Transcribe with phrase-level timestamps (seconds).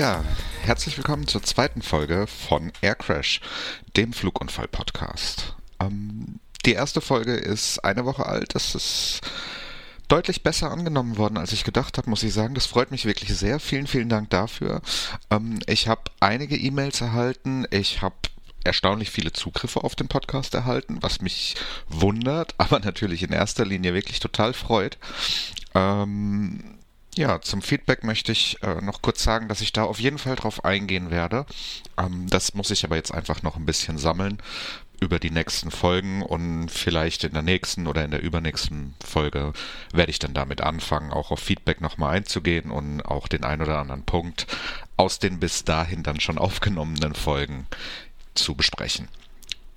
[0.00, 0.24] Ja,
[0.62, 3.42] herzlich willkommen zur zweiten Folge von Air Crash,
[3.98, 5.54] dem Flugunfall-Podcast.
[5.78, 8.54] Ähm, die erste Folge ist eine Woche alt.
[8.54, 9.20] Das ist
[10.08, 12.54] deutlich besser angenommen worden, als ich gedacht habe, muss ich sagen.
[12.54, 13.60] Das freut mich wirklich sehr.
[13.60, 14.80] Vielen, vielen Dank dafür.
[15.30, 17.66] Ähm, ich habe einige E-Mails erhalten.
[17.70, 18.16] Ich habe
[18.64, 21.56] erstaunlich viele Zugriffe auf den Podcast erhalten, was mich
[21.90, 24.96] wundert, aber natürlich in erster Linie wirklich total freut.
[25.74, 26.79] Ähm,
[27.20, 30.36] ja, zum Feedback möchte ich äh, noch kurz sagen, dass ich da auf jeden Fall
[30.36, 31.44] drauf eingehen werde.
[31.98, 34.38] Ähm, das muss ich aber jetzt einfach noch ein bisschen sammeln
[35.00, 39.52] über die nächsten Folgen und vielleicht in der nächsten oder in der übernächsten Folge
[39.92, 43.78] werde ich dann damit anfangen, auch auf Feedback nochmal einzugehen und auch den ein oder
[43.78, 44.46] anderen Punkt
[44.96, 47.66] aus den bis dahin dann schon aufgenommenen Folgen
[48.34, 49.08] zu besprechen.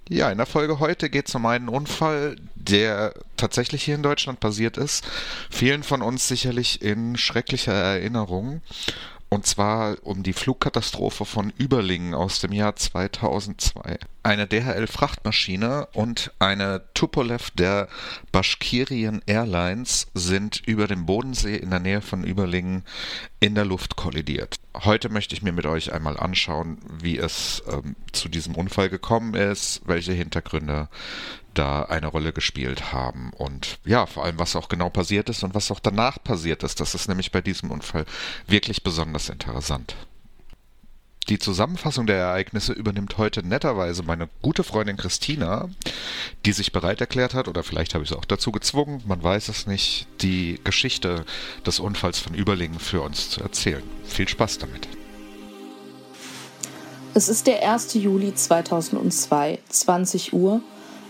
[0.10, 4.42] Ja, in der Folge heute geht es um einen Unfall, der tatsächlich hier in Deutschland
[4.42, 5.06] passiert ist.
[5.50, 8.62] Vielen von uns sicherlich in schrecklicher Erinnerung.
[9.30, 13.98] Und zwar um die Flugkatastrophe von Überlingen aus dem Jahr 2002.
[14.22, 17.88] Eine DHL-Frachtmaschine und eine Tupolev der
[18.32, 22.84] Bashkirien Airlines sind über dem Bodensee in der Nähe von Überlingen
[23.40, 24.60] in der Luft kollidiert.
[24.76, 29.36] Heute möchte ich mir mit euch einmal anschauen, wie es ähm, zu diesem Unfall gekommen
[29.36, 30.90] ist, welche Hintergründe
[31.54, 35.54] da eine Rolle gespielt haben und ja, vor allem, was auch genau passiert ist und
[35.54, 36.80] was auch danach passiert ist.
[36.80, 38.06] Das ist nämlich bei diesem Unfall
[38.48, 39.96] wirklich besonders interessant.
[41.30, 45.70] Die Zusammenfassung der Ereignisse übernimmt heute netterweise meine gute Freundin Christina,
[46.46, 49.48] die sich bereit erklärt hat, oder vielleicht habe ich sie auch dazu gezwungen, man weiß
[49.48, 51.24] es nicht, die Geschichte
[51.66, 53.84] des Unfalls von Überlingen für uns zu erzählen.
[54.04, 54.90] Viel Spaß damit.
[57.14, 57.94] Es ist der 1.
[57.94, 60.62] Juli 2002, 20 Uhr,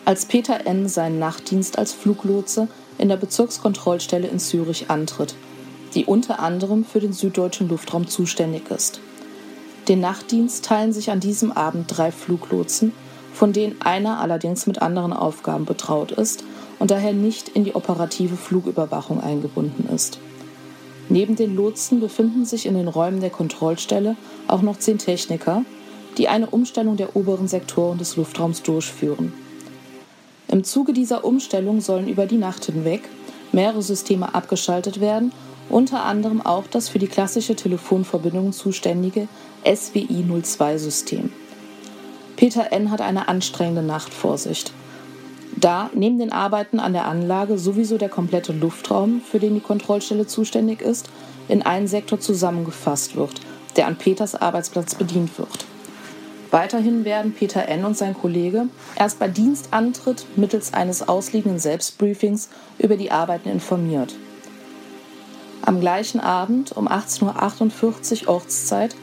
[0.06, 0.90] als Peter N.
[0.90, 2.68] seinen Nachtdienst als Fluglotse
[3.00, 5.34] in der Bezirkskontrollstelle in Zürich antritt,
[5.96, 9.00] die unter anderem für den süddeutschen Luftraum zuständig ist.
[9.88, 12.94] Den Nachtdienst teilen sich an diesem Abend drei Fluglotsen,
[13.34, 16.44] von denen einer allerdings mit anderen Aufgaben betraut ist
[16.80, 20.20] und daher nicht in die operative Flugüberwachung eingebunden ist.
[21.10, 24.16] Neben den Lotsen befinden sich in den Räumen der Kontrollstelle
[24.48, 25.64] auch noch zehn Techniker,
[26.18, 29.34] die eine Umstellung der oberen Sektoren des Luftraums durchführen.
[30.48, 33.02] Im Zuge dieser Umstellung sollen über die Nacht hinweg
[33.52, 35.32] mehrere Systeme abgeschaltet werden,
[35.70, 39.28] unter anderem auch das für die klassische Telefonverbindung zuständige
[39.66, 41.32] SWI-02-System.
[42.36, 42.92] Peter N.
[42.92, 44.66] hat eine anstrengende Nacht vor sich.
[45.56, 50.28] Da neben den Arbeiten an der Anlage sowieso der komplette Luftraum, für den die Kontrollstelle
[50.28, 51.10] zuständig ist,
[51.48, 53.40] in einen Sektor zusammengefasst wird,
[53.76, 55.66] der an Peters Arbeitsplatz bedient wird.
[56.52, 57.86] Weiterhin werden Peter N.
[57.86, 64.14] und sein Kollege erst bei Dienstantritt mittels eines ausliegenden Selbstbriefings über die Arbeiten informiert.
[65.66, 68.98] Am gleichen Abend um 18.48 Uhr Ortszeit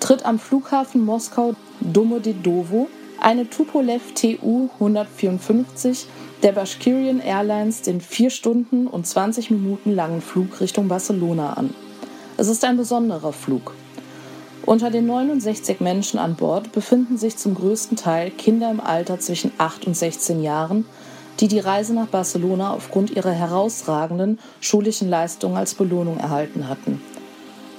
[0.00, 2.88] tritt am Flughafen Moskau Domodedowo
[3.20, 6.06] eine Tupolev TU 154
[6.42, 11.74] der Bashkirian Airlines den 4 Stunden und 20 Minuten langen Flug Richtung Barcelona an.
[12.38, 13.74] Es ist ein besonderer Flug.
[14.64, 19.52] Unter den 69 Menschen an Bord befinden sich zum größten Teil Kinder im Alter zwischen
[19.58, 20.86] 8 und 16 Jahren,
[21.40, 27.00] die die Reise nach Barcelona aufgrund ihrer herausragenden schulischen Leistungen als Belohnung erhalten hatten.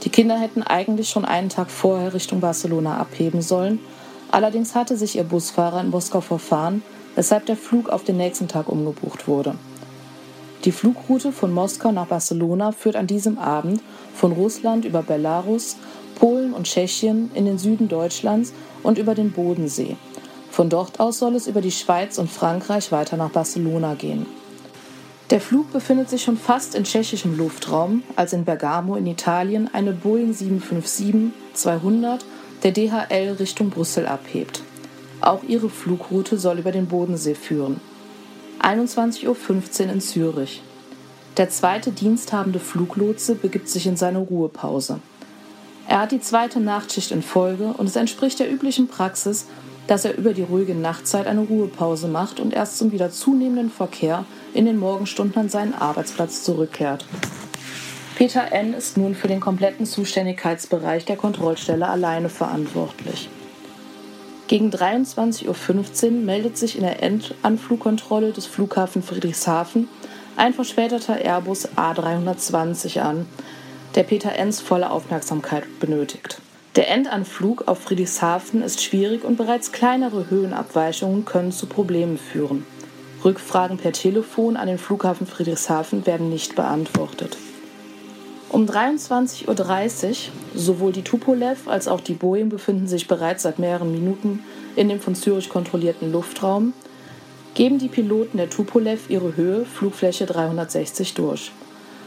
[0.04, 3.80] Die Kinder hätten eigentlich schon einen Tag vorher Richtung Barcelona abheben sollen,
[4.32, 6.84] allerdings hatte sich ihr Busfahrer in Moskau verfahren,
[7.16, 9.56] weshalb der Flug auf den nächsten Tag umgebucht wurde.
[10.66, 13.82] Die Flugroute von Moskau nach Barcelona führt an diesem Abend
[14.14, 15.76] von Russland über Belarus
[16.16, 19.98] Polen und Tschechien in den Süden Deutschlands und über den Bodensee.
[20.54, 24.28] Von dort aus soll es über die Schweiz und Frankreich weiter nach Barcelona gehen.
[25.32, 29.94] Der Flug befindet sich schon fast in tschechischem Luftraum, als in Bergamo in Italien eine
[29.94, 32.20] Boeing 757-200
[32.62, 34.62] der DHL Richtung Brüssel abhebt.
[35.22, 37.82] Auch ihre Flugroute soll über den Bodensee führen.
[38.62, 39.26] 21.15
[39.88, 40.62] Uhr in Zürich.
[41.38, 45.00] Der zweite diensthabende Fluglotse begibt sich in seine Ruhepause.
[45.88, 49.48] Er hat die zweite Nachtschicht in Folge und es entspricht der üblichen Praxis,
[49.88, 54.26] dass er über die ruhige Nachtzeit eine Ruhepause macht und erst zum wieder zunehmenden Verkehr
[54.54, 57.06] in den Morgenstunden an seinen Arbeitsplatz zurückkehrt.
[58.16, 58.74] Peter N.
[58.74, 63.28] ist nun für den kompletten Zuständigkeitsbereich der Kontrollstelle alleine verantwortlich.
[64.48, 69.90] Gegen 23.15 Uhr meldet sich in der Endanflugkontrolle des Flughafen Friedrichshafen
[70.36, 73.26] ein verspäteter Airbus A320 an,
[73.96, 76.43] der Peter Enns volle Aufmerksamkeit benötigt.
[76.76, 82.66] Der Endanflug auf Friedrichshafen ist schwierig und bereits kleinere Höhenabweichungen können zu Problemen führen.
[83.24, 87.38] Rückfragen per Telefon an den Flughafen Friedrichshafen werden nicht beantwortet.
[88.50, 90.16] Um 23.30 Uhr,
[90.56, 94.44] sowohl die Tupolev als auch die Boeing befinden sich bereits seit mehreren Minuten
[94.76, 96.74] in dem von Zürich kontrollierten Luftraum,
[97.54, 101.52] geben die Piloten der Tupolev ihre Höhe, Flugfläche 360 durch.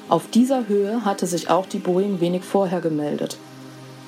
[0.09, 3.39] Auf dieser Höhe hatte sich auch die Boeing wenig vorher gemeldet.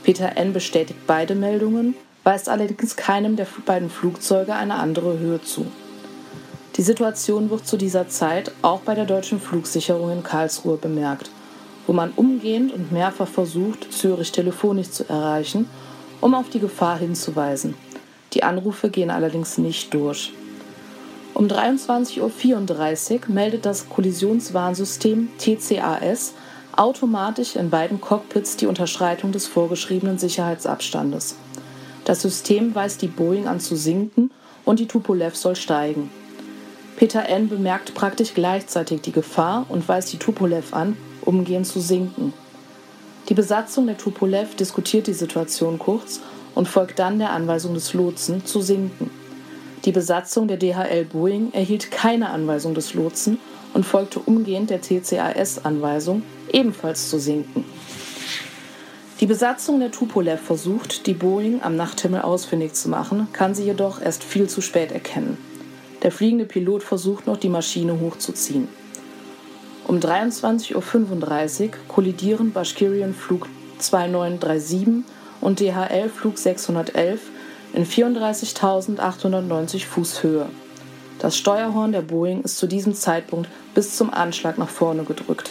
[0.03, 0.53] Peter N.
[0.53, 5.67] bestätigt beide Meldungen, weist allerdings keinem der beiden Flugzeuge eine andere Höhe zu.
[6.77, 11.31] Die Situation wird zu dieser Zeit auch bei der deutschen Flugsicherung in Karlsruhe bemerkt,
[11.87, 15.69] wo man umgehend und mehrfach versucht, Zürich telefonisch zu erreichen,
[16.21, 17.75] um auf die Gefahr hinzuweisen.
[18.33, 20.33] Die Anrufe gehen allerdings nicht durch.
[21.35, 26.35] Um 23.34 Uhr meldet das Kollisionswarnsystem TCAS
[26.79, 31.35] automatisch in beiden Cockpits die Unterschreitung des vorgeschriebenen Sicherheitsabstandes.
[32.05, 34.31] Das System weist die Boeing an zu sinken
[34.65, 36.09] und die Tupolev soll steigen.
[36.97, 37.49] Peter N.
[37.49, 42.33] bemerkt praktisch gleichzeitig die Gefahr und weist die Tupolev an, umgehend zu sinken.
[43.29, 46.21] Die Besatzung der Tupolev diskutiert die Situation kurz
[46.55, 49.11] und folgt dann der Anweisung des Lotsen zu sinken.
[49.85, 53.39] Die Besatzung der DHL Boeing erhielt keine Anweisung des Lotsen
[53.75, 56.23] und folgte umgehend der TCAS-Anweisung,
[56.53, 57.65] ebenfalls zu sinken.
[59.21, 64.01] Die Besatzung der Tupolev versucht, die Boeing am Nachthimmel ausfindig zu machen, kann sie jedoch
[64.01, 65.37] erst viel zu spät erkennen.
[66.03, 68.69] Der fliegende Pilot versucht noch, die Maschine hochzuziehen.
[69.89, 73.49] Um 23.35 Uhr kollidieren Bashkirian Flug
[73.79, 75.05] 2937
[75.41, 77.21] und DHL Flug 611
[77.73, 80.47] in 34.890 Fuß Höhe.
[81.19, 85.51] Das Steuerhorn der Boeing ist zu diesem Zeitpunkt bis zum Anschlag nach vorne gedrückt.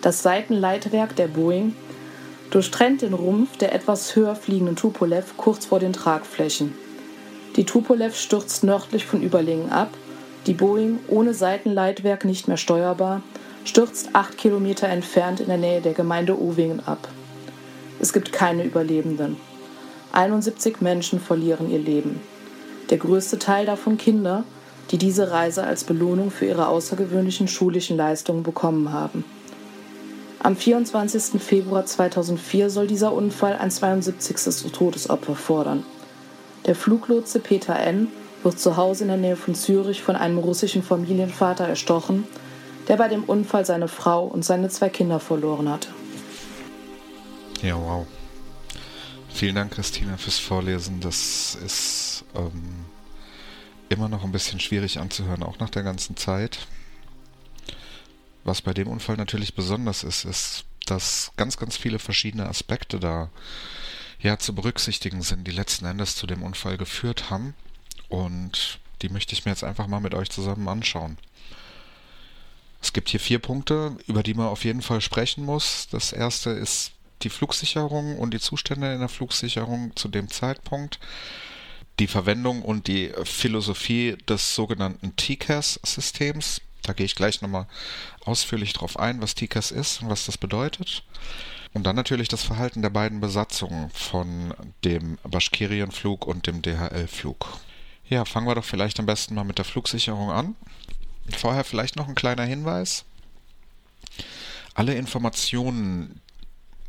[0.00, 1.74] Das Seitenleitwerk der Boeing
[2.50, 6.74] durchtrennt den Rumpf der etwas höher fliegenden Tupolev kurz vor den Tragflächen.
[7.56, 9.90] Die Tupolev stürzt nördlich von Überlingen ab,
[10.46, 13.22] die Boeing ohne Seitenleitwerk nicht mehr steuerbar,
[13.64, 17.08] stürzt acht Kilometer entfernt in der Nähe der Gemeinde Owingen ab.
[18.00, 19.36] Es gibt keine Überlebenden.
[20.12, 22.20] 71 Menschen verlieren ihr Leben.
[22.88, 24.44] Der größte Teil davon Kinder,
[24.90, 29.24] die diese Reise als Belohnung für ihre außergewöhnlichen schulischen Leistungen bekommen haben.
[30.42, 31.40] Am 24.
[31.40, 34.72] Februar 2004 soll dieser Unfall ein 72.
[34.72, 35.84] Todesopfer fordern.
[36.66, 38.08] Der Fluglotse Peter N.
[38.42, 42.24] wird zu Hause in der Nähe von Zürich von einem russischen Familienvater erstochen,
[42.88, 45.88] der bei dem Unfall seine Frau und seine zwei Kinder verloren hatte.
[47.62, 48.06] Ja, wow.
[49.28, 51.00] Vielen Dank, Christina, fürs Vorlesen.
[51.00, 52.86] Das ist ähm,
[53.90, 56.66] immer noch ein bisschen schwierig anzuhören, auch nach der ganzen Zeit.
[58.44, 63.30] Was bei dem Unfall natürlich besonders ist, ist, dass ganz, ganz viele verschiedene Aspekte da
[64.20, 67.54] ja zu berücksichtigen sind, die letzten Endes zu dem Unfall geführt haben.
[68.08, 71.18] Und die möchte ich mir jetzt einfach mal mit euch zusammen anschauen.
[72.82, 75.88] Es gibt hier vier Punkte, über die man auf jeden Fall sprechen muss.
[75.90, 80.98] Das erste ist die Flugsicherung und die Zustände in der Flugsicherung zu dem Zeitpunkt.
[82.00, 86.62] Die Verwendung und die Philosophie des sogenannten TCAS-Systems.
[86.82, 87.66] Da gehe ich gleich nochmal
[88.24, 91.04] ausführlich drauf ein, was TCAS ist und was das bedeutet.
[91.74, 97.46] Und dann natürlich das Verhalten der beiden Besatzungen von dem Bashkirian-Flug und dem DHL-Flug.
[98.08, 100.56] Ja, fangen wir doch vielleicht am besten mal mit der Flugsicherung an.
[101.36, 103.04] Vorher vielleicht noch ein kleiner Hinweis.
[104.72, 106.22] Alle Informationen,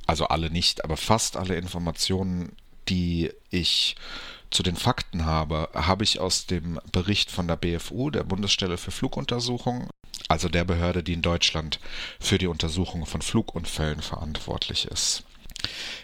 [0.08, 2.56] also alle nicht, aber fast alle Informationen,
[2.88, 3.98] die ich
[4.52, 8.92] zu den Fakten habe, habe ich aus dem Bericht von der BFU, der Bundesstelle für
[8.92, 9.90] Fluguntersuchung,
[10.28, 11.80] also der Behörde, die in Deutschland
[12.20, 15.24] für die Untersuchung von Flugunfällen verantwortlich ist.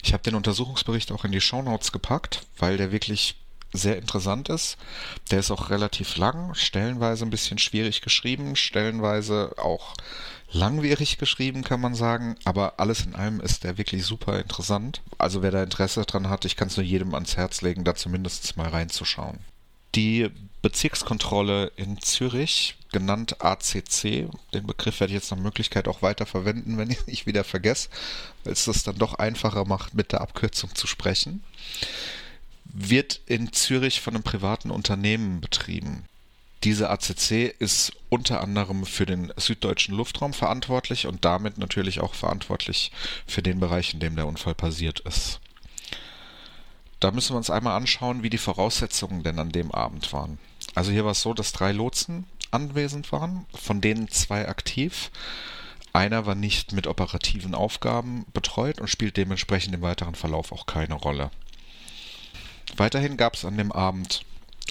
[0.03, 3.35] Ich habe den Untersuchungsbericht auch in die Shownotes gepackt, weil der wirklich
[3.73, 4.77] sehr interessant ist.
[5.31, 9.93] Der ist auch relativ lang, stellenweise ein bisschen schwierig geschrieben, stellenweise auch
[10.51, 12.35] langwierig geschrieben, kann man sagen.
[12.45, 15.01] Aber alles in allem ist der wirklich super interessant.
[15.17, 17.95] Also wer da Interesse dran hat, ich kann es nur jedem ans Herz legen, da
[17.95, 19.39] zumindest mal reinzuschauen.
[19.95, 20.29] Die
[20.61, 24.29] Bezirkskontrolle in Zürich, genannt ACC.
[24.53, 27.89] Den Begriff werde ich jetzt nach Möglichkeit auch weiter verwenden, wenn ich nicht wieder vergesse,
[28.43, 31.43] weil es das dann doch einfacher macht, mit der Abkürzung zu sprechen.
[32.65, 36.03] Wird in Zürich von einem privaten Unternehmen betrieben.
[36.63, 42.91] Diese ACC ist unter anderem für den süddeutschen Luftraum verantwortlich und damit natürlich auch verantwortlich
[43.27, 45.39] für den Bereich, in dem der Unfall passiert ist.
[46.99, 50.39] Da müssen wir uns einmal anschauen, wie die Voraussetzungen denn an dem Abend waren.
[50.73, 55.11] Also hier war es so, dass drei Lotsen anwesend waren, von denen zwei aktiv.
[55.93, 60.95] Einer war nicht mit operativen Aufgaben betreut und spielt dementsprechend im weiteren Verlauf auch keine
[60.95, 61.29] Rolle.
[62.75, 64.25] Weiterhin gab es an dem Abend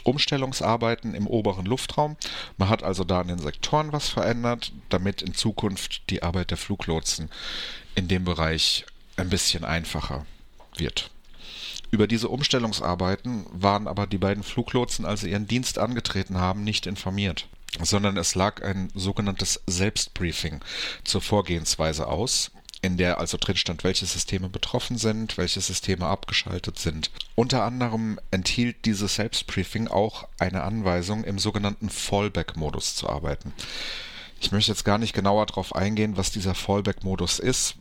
[0.06, 2.16] Umstellungsarbeiten im oberen Luftraum.
[2.56, 6.58] Man hat also da an den Sektoren was verändert, damit in Zukunft die Arbeit der
[6.58, 7.30] Fluglotsen
[7.94, 8.84] in dem Bereich
[9.16, 10.26] ein bisschen einfacher
[10.76, 11.10] wird.
[11.90, 16.86] Über diese Umstellungsarbeiten waren aber die beiden Fluglotsen, als sie ihren Dienst angetreten haben, nicht
[16.86, 17.46] informiert,
[17.80, 20.60] sondern es lag ein sogenanntes Selbstbriefing
[21.04, 22.50] zur Vorgehensweise aus,
[22.82, 27.10] in der also drin stand, welche Systeme betroffen sind, welche Systeme abgeschaltet sind.
[27.34, 33.52] Unter anderem enthielt dieses Selbstbriefing auch eine Anweisung, im sogenannten Fallback-Modus zu arbeiten.
[34.40, 37.76] Ich möchte jetzt gar nicht genauer darauf eingehen, was dieser Fallback-Modus ist.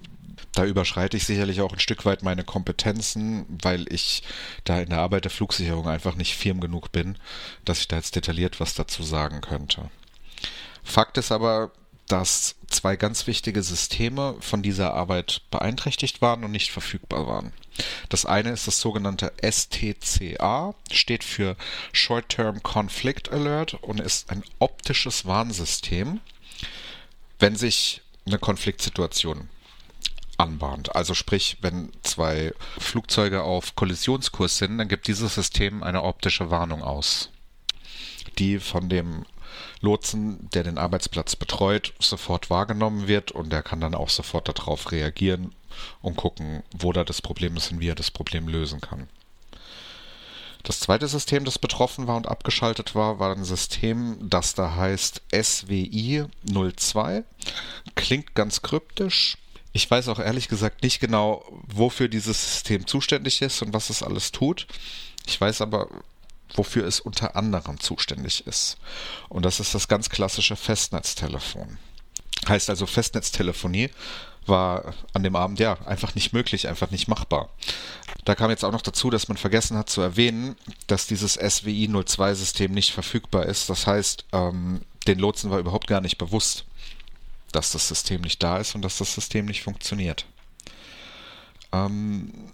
[0.54, 4.24] Da überschreite ich sicherlich auch ein Stück weit meine Kompetenzen, weil ich
[4.64, 7.18] da in der Arbeit der Flugsicherung einfach nicht firm genug bin,
[7.66, 9.90] dass ich da jetzt detailliert was dazu sagen könnte.
[10.84, 11.72] Fakt ist aber,
[12.08, 17.54] dass zwei ganz wichtige Systeme von dieser Arbeit beeinträchtigt waren und nicht verfügbar waren.
[18.10, 21.56] Das eine ist das sogenannte STCA, steht für
[21.92, 26.20] Short-Term Conflict Alert und ist ein optisches Warnsystem,
[27.40, 29.50] wenn sich eine Konfliktsituation
[30.38, 30.96] anbahnt.
[30.96, 36.84] Also sprich, wenn zwei Flugzeuge auf Kollisionskurs sind, dann gibt dieses System eine optische Warnung
[36.84, 37.30] aus,
[38.38, 39.26] die von dem
[39.82, 44.92] Lotsen, der den Arbeitsplatz betreut, sofort wahrgenommen wird und der kann dann auch sofort darauf
[44.92, 45.54] reagieren
[46.02, 49.08] und gucken, wo da das Problem ist und wie er das Problem lösen kann.
[50.66, 55.22] Das zweite System, das betroffen war und abgeschaltet war, war ein System, das da heißt
[55.32, 57.24] SWI 02.
[57.94, 59.38] Klingt ganz kryptisch.
[59.74, 64.02] Ich weiß auch ehrlich gesagt nicht genau, wofür dieses System zuständig ist und was es
[64.02, 64.66] alles tut.
[65.28, 65.88] Ich weiß aber,
[66.54, 68.78] wofür es unter anderem zuständig ist.
[69.30, 71.78] Und das ist das ganz klassische Festnetztelefon.
[72.48, 73.90] Heißt also, Festnetztelefonie
[74.46, 77.50] war an dem Abend ja einfach nicht möglich, einfach nicht machbar.
[78.26, 80.56] Da kam jetzt auch noch dazu, dass man vergessen hat zu erwähnen,
[80.88, 83.70] dass dieses SWI 02 System nicht verfügbar ist.
[83.70, 86.66] Das heißt, ähm, den Lotsen war überhaupt gar nicht bewusst,
[87.52, 90.26] dass das System nicht da ist und dass das System nicht funktioniert.
[91.72, 92.52] Ähm,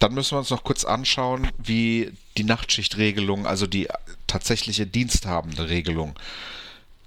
[0.00, 3.86] dann müssen wir uns noch kurz anschauen, wie die Nachtschichtregelung, also die
[4.26, 6.18] tatsächliche diensthabende Regelung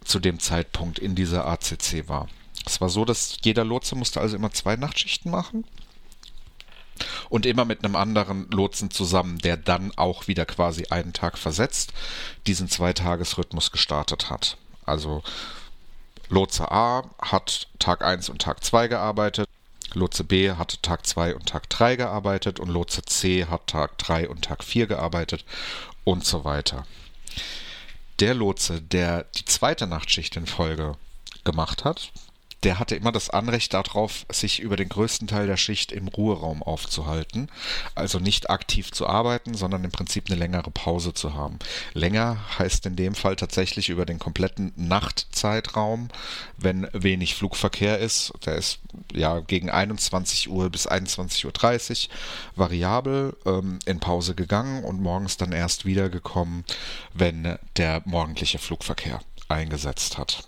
[0.06, 2.30] zu dem Zeitpunkt in dieser ACC war.
[2.66, 5.66] Es war so, dass jeder Lotse musste also immer zwei Nachtschichten machen
[7.30, 11.94] und immer mit einem anderen Lotsen zusammen, der dann auch wieder quasi einen Tag versetzt
[12.46, 14.58] diesen Zweitagesrhythmus gestartet hat.
[14.86, 15.24] Also
[16.30, 19.50] Lotse A hat Tag 1 und Tag 2 gearbeitet,
[19.94, 24.30] Lotse B hat Tag 2 und Tag 3 gearbeitet und Lotse C hat Tag 3
[24.30, 25.46] und Tag 4 gearbeitet
[26.04, 26.86] und so weiter.
[28.20, 30.96] Der Lotse, der die zweite Nachtschicht in Folge
[31.44, 32.12] gemacht hat,
[32.64, 36.64] der hatte immer das Anrecht darauf, sich über den größten Teil der Schicht im Ruheraum
[36.64, 37.50] aufzuhalten.
[37.96, 41.60] Also nicht aktiv zu arbeiten, sondern im Prinzip eine längere Pause zu haben.
[41.94, 46.10] Länger heißt in dem Fall tatsächlich über den kompletten Nachtzeitraum,
[46.58, 48.34] wenn wenig Flugverkehr ist.
[48.46, 48.80] Der ist
[49.14, 52.14] ja gegen 21 Uhr bis 21.30 Uhr
[52.56, 56.64] variabel ähm, in Pause gegangen und morgens dann erst wiedergekommen,
[57.14, 60.48] wenn der morgendliche Flugverkehr eingesetzt hat.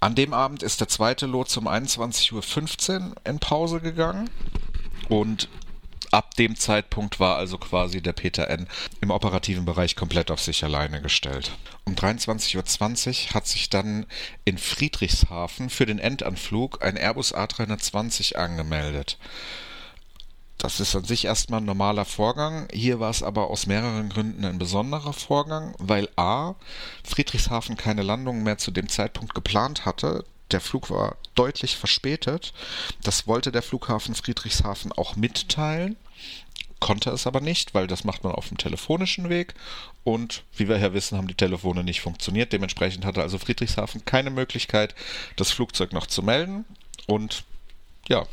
[0.00, 4.30] An dem Abend ist der zweite Lot um 21.15 Uhr in Pause gegangen
[5.08, 5.48] und
[6.12, 8.68] ab dem Zeitpunkt war also quasi der Peter N.
[9.00, 11.50] im operativen Bereich komplett auf sich alleine gestellt.
[11.84, 14.06] Um 23.20 Uhr hat sich dann
[14.44, 19.18] in Friedrichshafen für den Endanflug ein Airbus A320 angemeldet.
[20.58, 22.68] Das ist an sich erstmal ein normaler Vorgang.
[22.72, 26.56] Hier war es aber aus mehreren Gründen ein besonderer Vorgang, weil A.
[27.04, 30.24] Friedrichshafen keine Landung mehr zu dem Zeitpunkt geplant hatte.
[30.50, 32.52] Der Flug war deutlich verspätet.
[33.04, 35.96] Das wollte der Flughafen Friedrichshafen auch mitteilen,
[36.80, 39.54] konnte es aber nicht, weil das macht man auf dem telefonischen Weg.
[40.02, 42.52] Und wie wir ja wissen, haben die Telefone nicht funktioniert.
[42.52, 44.96] Dementsprechend hatte also Friedrichshafen keine Möglichkeit,
[45.36, 46.64] das Flugzeug noch zu melden.
[47.06, 47.44] Und
[48.08, 48.26] ja,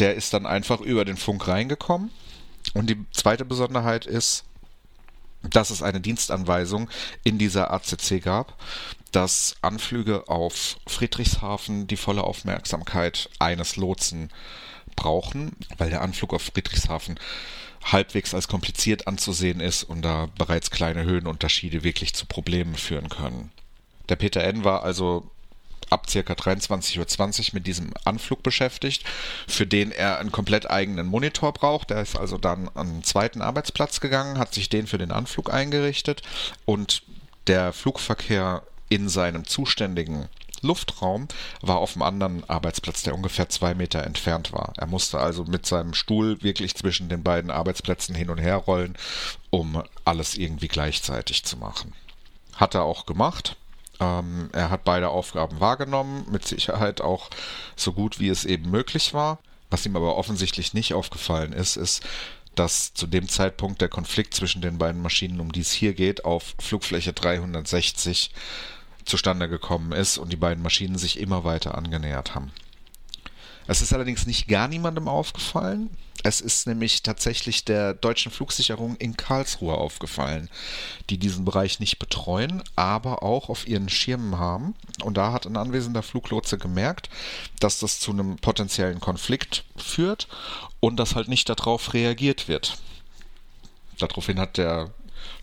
[0.00, 2.10] der ist dann einfach über den Funk reingekommen.
[2.74, 4.44] Und die zweite Besonderheit ist,
[5.42, 6.90] dass es eine Dienstanweisung
[7.24, 8.58] in dieser ACC gab,
[9.12, 14.30] dass Anflüge auf Friedrichshafen die volle Aufmerksamkeit eines Lotsen
[14.96, 17.18] brauchen, weil der Anflug auf Friedrichshafen
[17.82, 23.50] halbwegs als kompliziert anzusehen ist und da bereits kleine Höhenunterschiede wirklich zu Problemen führen können.
[24.10, 25.30] Der Peter N war also
[25.90, 29.04] ab circa 23.20 Uhr mit diesem Anflug beschäftigt,
[29.46, 31.90] für den er einen komplett eigenen Monitor braucht.
[31.90, 35.52] Er ist also dann an einen zweiten Arbeitsplatz gegangen, hat sich den für den Anflug
[35.52, 36.22] eingerichtet
[36.64, 37.02] und
[37.46, 40.28] der Flugverkehr in seinem zuständigen
[40.62, 41.28] Luftraum
[41.62, 44.72] war auf einem anderen Arbeitsplatz, der ungefähr zwei Meter entfernt war.
[44.76, 48.96] Er musste also mit seinem Stuhl wirklich zwischen den beiden Arbeitsplätzen hin und her rollen,
[49.48, 51.94] um alles irgendwie gleichzeitig zu machen.
[52.54, 53.56] Hat er auch gemacht.
[54.00, 57.30] Ähm, er hat beide Aufgaben wahrgenommen, mit Sicherheit auch
[57.76, 59.38] so gut wie es eben möglich war.
[59.70, 62.02] Was ihm aber offensichtlich nicht aufgefallen ist, ist,
[62.56, 66.24] dass zu dem Zeitpunkt der Konflikt zwischen den beiden Maschinen, um die es hier geht,
[66.24, 68.32] auf Flugfläche 360
[69.04, 72.50] zustande gekommen ist und die beiden Maschinen sich immer weiter angenähert haben.
[73.70, 75.90] Es ist allerdings nicht gar niemandem aufgefallen.
[76.24, 80.50] Es ist nämlich tatsächlich der deutschen Flugsicherung in Karlsruhe aufgefallen,
[81.08, 84.74] die diesen Bereich nicht betreuen, aber auch auf ihren Schirmen haben.
[85.04, 87.10] Und da hat ein anwesender Fluglotse gemerkt,
[87.60, 90.26] dass das zu einem potenziellen Konflikt führt
[90.80, 92.76] und dass halt nicht darauf reagiert wird.
[94.00, 94.90] Daraufhin hat der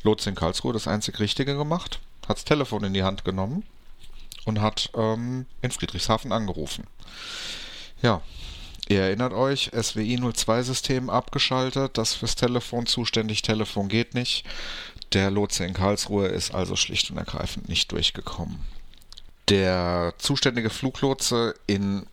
[0.04, 3.64] Lotse in Karlsruhe das einzig Richtige gemacht, hat das Telefon in die Hand genommen
[4.44, 6.84] und hat ähm, in Friedrichshafen angerufen.
[8.02, 8.22] Ja,
[8.90, 14.46] Ihr erinnert euch, SWI 02 System abgeschaltet, das fürs Telefon zuständig, Telefon geht nicht.
[15.12, 18.60] Der Lotse in Karlsruhe ist also schlicht und ergreifend nicht durchgekommen.
[19.50, 22.06] Der zuständige Fluglotse in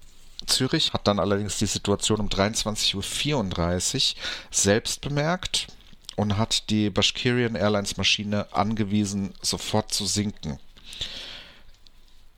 [0.47, 5.69] Zürich hat dann allerdings die Situation um 23.34 Uhr selbst bemerkt
[6.17, 10.59] und hat die Bashkirian Airlines Maschine angewiesen, sofort zu sinken.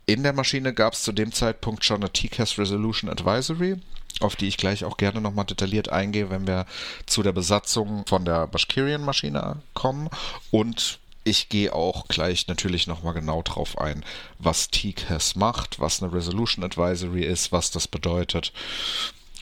[0.09, 3.75] In der Maschine gab es zu dem Zeitpunkt schon eine TCAS Resolution Advisory,
[4.21, 6.65] auf die ich gleich auch gerne nochmal detailliert eingehe, wenn wir
[7.05, 10.09] zu der Besatzung von der Bashkirian-Maschine kommen.
[10.49, 14.05] Und ich gehe auch gleich natürlich nochmal genau drauf ein,
[14.39, 18.53] was TCAS macht, was eine Resolution Advisory ist, was das bedeutet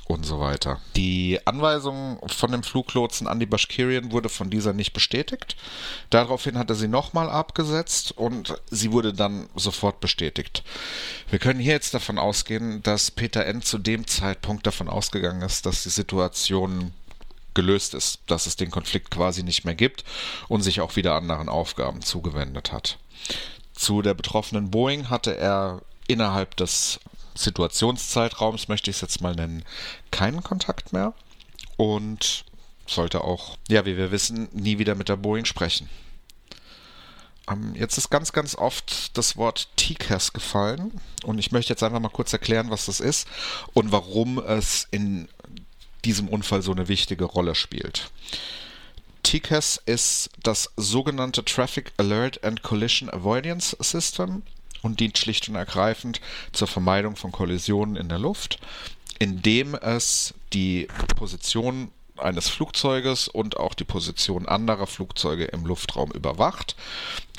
[0.06, 0.80] und so weiter.
[0.96, 5.56] Die Anweisung von dem Fluglotsen an die Bashkirien wurde von dieser nicht bestätigt.
[6.12, 10.64] Daraufhin hat er sie nochmal abgesetzt und sie wurde dann sofort bestätigt.
[11.30, 13.64] Wir können hier jetzt davon ausgehen, dass Peter N.
[13.64, 16.94] zu dem Zeitpunkt davon ausgegangen ist, dass die Situation
[17.56, 20.04] gelöst ist, dass es den Konflikt quasi nicht mehr gibt
[20.48, 23.00] und sich auch wieder anderen Aufgaben zugewendet hat.
[23.74, 27.00] Zu der betroffenen Boeing hatte er innerhalb des
[27.36, 29.64] Situationszeitraums, möchte ich es jetzt mal nennen,
[30.12, 31.14] keinen Kontakt mehr
[31.78, 32.46] und
[32.88, 35.90] sollte auch, ja, wie wir wissen, nie wieder mit der Boeing sprechen.
[37.50, 42.00] Ähm, jetzt ist ganz, ganz oft das Wort TCAS gefallen und ich möchte jetzt einfach
[42.00, 43.28] mal kurz erklären, was das ist
[43.74, 45.28] und warum es in
[46.06, 48.12] diesem Unfall so eine wichtige Rolle spielt.
[49.24, 54.44] TCAS ist das sogenannte Traffic Alert and Collision Avoidance System
[54.86, 56.22] und dient schlicht und ergreifend
[56.54, 58.60] zur Vermeidung von Kollisionen in der Luft,
[59.20, 66.76] indem es die Position eines Flugzeuges und auch die Position anderer Flugzeuge im Luftraum überwacht.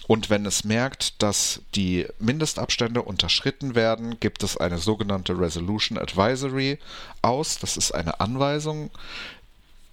[0.08, 6.78] Und wenn es merkt, dass die Mindestabstände unterschritten werden, gibt es eine sogenannte Resolution Advisory
[7.22, 7.58] aus.
[7.58, 8.90] Das ist eine Anweisung,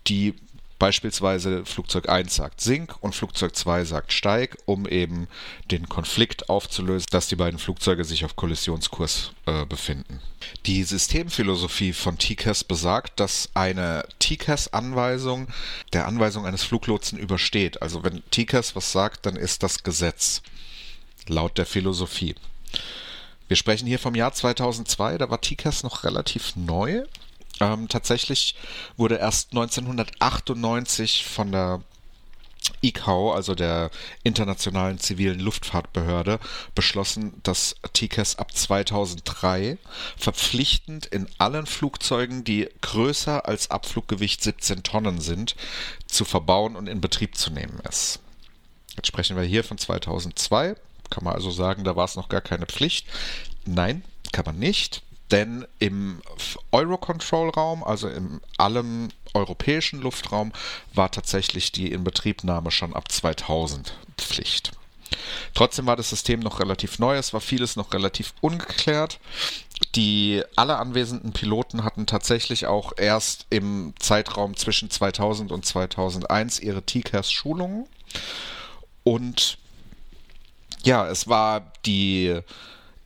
[0.07, 0.35] die
[0.83, 5.29] Beispielsweise Flugzeug 1 sagt Sink und Flugzeug 2 sagt Steig, um eben
[5.71, 10.19] den Konflikt aufzulösen, dass die beiden Flugzeuge sich auf Kollisionskurs äh, befinden.
[10.65, 15.47] Die Systemphilosophie von TCAS besagt, dass eine TCAS-Anweisung
[15.93, 17.81] der Anweisung eines Fluglotsen übersteht.
[17.81, 20.41] Also wenn TCAS was sagt, dann ist das Gesetz.
[21.29, 22.35] Laut der Philosophie.
[23.47, 27.05] Wir sprechen hier vom Jahr 2002, da war TCAS noch relativ neu.
[27.59, 28.55] Ähm, tatsächlich
[28.97, 31.81] wurde erst 1998 von der
[32.81, 33.91] ICAO, also der
[34.23, 36.39] Internationalen Zivilen Luftfahrtbehörde,
[36.75, 39.77] beschlossen, dass TCAS ab 2003
[40.17, 45.55] verpflichtend in allen Flugzeugen, die größer als Abfluggewicht 17 Tonnen sind,
[46.07, 48.19] zu verbauen und in Betrieb zu nehmen ist.
[48.95, 50.75] Jetzt sprechen wir hier von 2002.
[51.09, 53.07] Kann man also sagen, da war es noch gar keine Pflicht.
[53.65, 56.21] Nein, kann man nicht denn im
[56.71, 60.53] Eurocontrol-Raum, also in allem europäischen Luftraum,
[60.93, 64.71] war tatsächlich die Inbetriebnahme schon ab 2000 Pflicht.
[65.55, 69.19] Trotzdem war das System noch relativ neu, es war vieles noch relativ ungeklärt.
[69.95, 76.85] Die alle anwesenden Piloten hatten tatsächlich auch erst im Zeitraum zwischen 2000 und 2001 ihre
[76.85, 77.87] TCAS-Schulungen.
[79.03, 79.57] Und
[80.83, 82.39] ja, es war die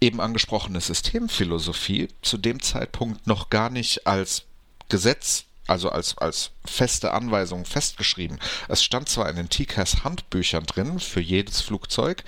[0.01, 4.43] eben angesprochene Systemphilosophie zu dem Zeitpunkt noch gar nicht als
[4.89, 8.39] Gesetz, also als, als feste Anweisung festgeschrieben.
[8.69, 12.23] Es stand zwar in den TCAS Handbüchern drin für jedes Flugzeug,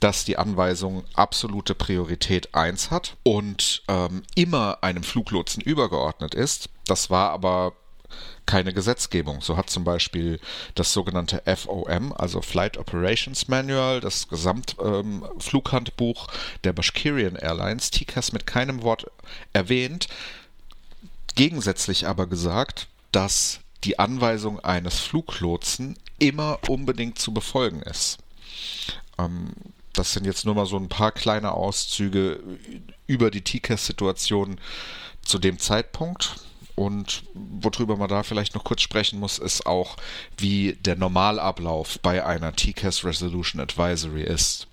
[0.00, 6.68] dass die Anweisung absolute Priorität 1 hat und ähm, immer einem Fluglotsen übergeordnet ist.
[6.86, 7.72] Das war aber
[8.46, 9.40] keine Gesetzgebung.
[9.40, 10.40] So hat zum Beispiel
[10.74, 18.46] das sogenannte FOM, also Flight Operations Manual, das Gesamtflughandbuch ähm, der Bashkirian Airlines, TCAS mit
[18.46, 19.06] keinem Wort
[19.52, 20.08] erwähnt.
[21.34, 28.18] Gegensätzlich aber gesagt, dass die Anweisung eines Fluglotsen immer unbedingt zu befolgen ist.
[29.18, 29.52] Ähm,
[29.92, 32.40] das sind jetzt nur mal so ein paar kleine Auszüge
[33.06, 34.60] über die TCAS-Situation
[35.22, 36.36] zu dem Zeitpunkt.
[36.74, 39.96] Und worüber man da vielleicht noch kurz sprechen muss, ist auch,
[40.36, 44.66] wie der Normalablauf bei einer TCAS Resolution Advisory ist.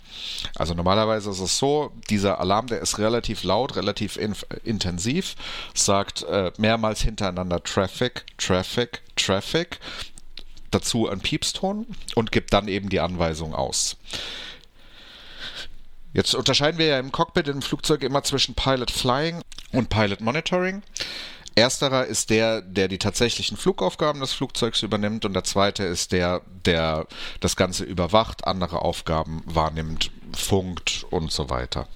[0.55, 5.35] Also normalerweise ist es so, dieser Alarm, der ist relativ laut, relativ in, intensiv,
[5.73, 9.79] sagt äh, mehrmals hintereinander Traffic, Traffic, Traffic,
[10.71, 11.85] dazu ein Piepston
[12.15, 13.97] und gibt dann eben die Anweisung aus.
[16.13, 20.83] Jetzt unterscheiden wir ja im Cockpit im Flugzeug immer zwischen Pilot Flying und Pilot Monitoring.
[21.55, 26.41] Ersterer ist der, der die tatsächlichen Flugaufgaben des Flugzeugs übernimmt und der zweite ist der,
[26.65, 27.07] der
[27.41, 31.87] das Ganze überwacht, andere Aufgaben wahrnimmt, funkt und so weiter.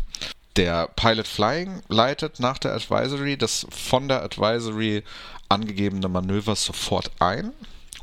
[0.57, 5.03] Der Pilot Flying leitet nach der Advisory das von der Advisory
[5.49, 7.51] angegebene Manöver sofort ein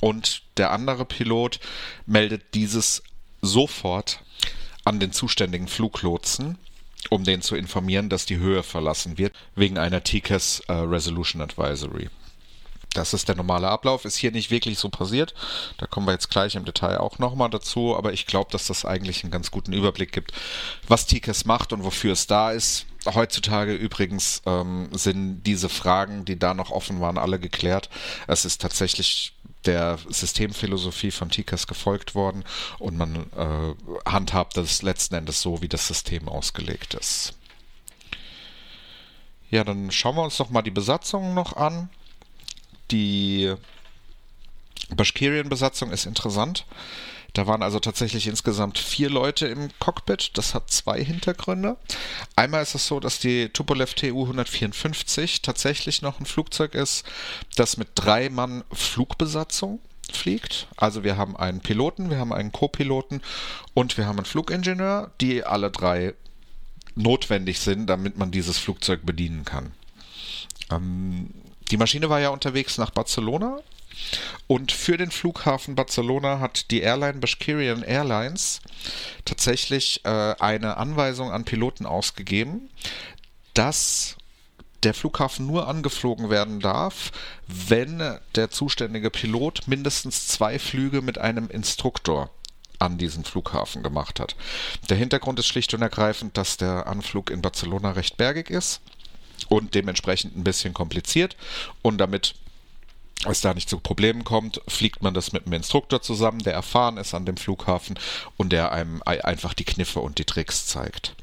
[0.01, 1.61] und der andere Pilot
[2.07, 3.03] meldet dieses
[3.41, 4.21] sofort
[4.85, 6.59] an den zuständigen Fluglotsen
[7.11, 12.09] um den zu informieren, dass die Höhe verlassen wird, wegen einer TCAS äh, Resolution Advisory.
[12.95, 15.35] Das ist der normale Ablauf, ist hier nicht wirklich so passiert.
[15.79, 18.85] Da kommen wir jetzt gleich im Detail auch nochmal dazu, aber ich glaube, dass das
[18.85, 20.33] eigentlich einen ganz guten Überblick gibt,
[20.89, 22.87] was TCAS macht und wofür es da ist.
[23.07, 27.89] Heutzutage übrigens ähm, sind diese Fragen, die da noch offen waren, alle geklärt.
[28.27, 29.33] Es ist tatsächlich
[29.65, 32.45] der Systemphilosophie von TICAS gefolgt worden
[32.79, 33.75] und man äh,
[34.09, 37.35] handhabt das letzten Endes so, wie das System ausgelegt ist.
[39.51, 41.91] Ja, dann schauen wir uns doch mal die Besatzung noch an.
[42.91, 43.55] Die
[44.89, 46.65] Bashkirian-Besatzung ist interessant.
[47.33, 50.33] Da waren also tatsächlich insgesamt vier Leute im Cockpit.
[50.35, 51.77] Das hat zwei Hintergründe.
[52.37, 57.07] Einmal ist es so, dass die Tupolev TU 154 tatsächlich noch ein Flugzeug ist,
[57.57, 59.81] das mit drei Mann Flugbesatzung
[60.13, 60.69] fliegt.
[60.77, 63.23] Also wir haben einen Piloten, wir haben einen Co-Piloten
[63.73, 66.15] und wir haben einen Flugingenieur, die alle drei
[66.95, 69.73] notwendig sind, damit man dieses Flugzeug bedienen kann.
[70.71, 71.31] Ähm,
[71.71, 73.61] die Maschine war ja unterwegs nach Barcelona
[74.47, 78.61] und für den Flughafen Barcelona hat die Airline Bashkirian Airlines
[79.25, 82.71] tatsächlich äh, eine Anweisung an Piloten ausgegeben,
[83.55, 84.17] dass
[84.83, 87.13] der Flughafen nur angeflogen werden darf,
[87.47, 92.31] wenn der zuständige Pilot mindestens zwei Flüge mit einem Instruktor
[92.79, 94.35] an diesen Flughafen gemacht hat.
[94.91, 98.81] Der Hintergrund ist schlicht und ergreifend, dass der Anflug in Barcelona recht bergig ist
[99.49, 101.37] und dementsprechend ein bisschen kompliziert
[101.83, 102.35] und damit
[103.27, 106.97] es da nicht zu Problemen kommt, fliegt man das mit einem Instruktor zusammen, der erfahren
[106.97, 107.99] ist an dem Flughafen
[108.37, 111.15] und der einem einfach die Kniffe und die Tricks zeigt.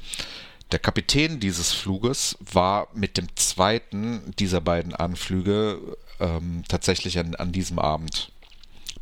[0.72, 7.52] Der Kapitän dieses Fluges war mit dem zweiten dieser beiden Anflüge ähm, tatsächlich an, an
[7.52, 8.30] diesem Abend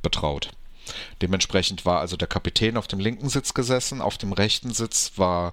[0.03, 0.51] betraut.
[1.23, 5.53] Dementsprechend war also der Kapitän auf dem linken Sitz gesessen, auf dem rechten Sitz war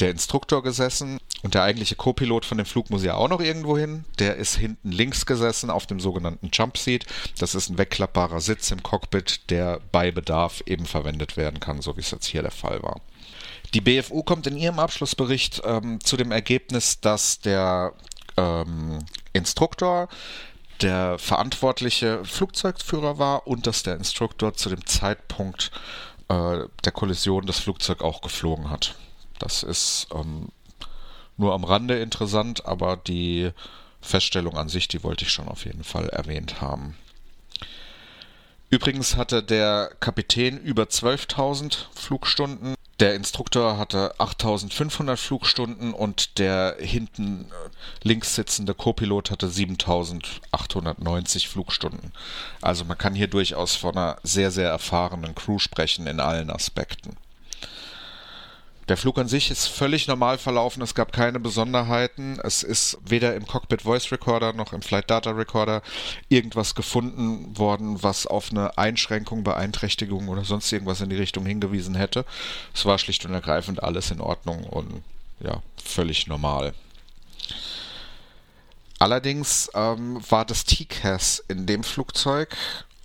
[0.00, 3.76] der Instruktor gesessen und der eigentliche Co-Pilot von dem Flug muss ja auch noch irgendwo
[3.76, 4.04] hin.
[4.18, 7.04] Der ist hinten links gesessen auf dem sogenannten Jump Seat.
[7.38, 11.96] Das ist ein wegklappbarer Sitz im Cockpit, der bei Bedarf eben verwendet werden kann, so
[11.96, 13.00] wie es jetzt hier der Fall war.
[13.74, 17.92] Die BFU kommt in ihrem Abschlussbericht ähm, zu dem Ergebnis, dass der
[18.36, 19.00] ähm,
[19.32, 20.08] Instruktor
[20.80, 25.70] der verantwortliche Flugzeugführer war und dass der Instruktor zu dem Zeitpunkt
[26.28, 28.94] äh, der Kollision das Flugzeug auch geflogen hat.
[29.38, 30.48] Das ist ähm,
[31.36, 33.50] nur am Rande interessant, aber die
[34.00, 36.96] Feststellung an sich, die wollte ich schon auf jeden Fall erwähnt haben.
[38.70, 47.50] Übrigens hatte der Kapitän über 12.000 Flugstunden der Instruktor hatte 8500 Flugstunden und der hinten
[47.50, 47.70] äh,
[48.02, 52.12] links sitzende Co-Pilot hatte 7890 Flugstunden.
[52.60, 57.16] Also man kann hier durchaus von einer sehr, sehr erfahrenen Crew sprechen in allen Aspekten.
[58.88, 62.38] Der Flug an sich ist völlig normal verlaufen, es gab keine Besonderheiten.
[62.42, 65.82] Es ist weder im Cockpit Voice Recorder noch im Flight Data Recorder
[66.28, 71.94] irgendwas gefunden worden, was auf eine Einschränkung, Beeinträchtigung oder sonst irgendwas in die Richtung hingewiesen
[71.94, 72.26] hätte.
[72.74, 75.02] Es war schlicht und ergreifend alles in Ordnung und
[75.40, 76.74] ja, völlig normal.
[78.98, 82.56] Allerdings ähm, war das TCAS in dem Flugzeug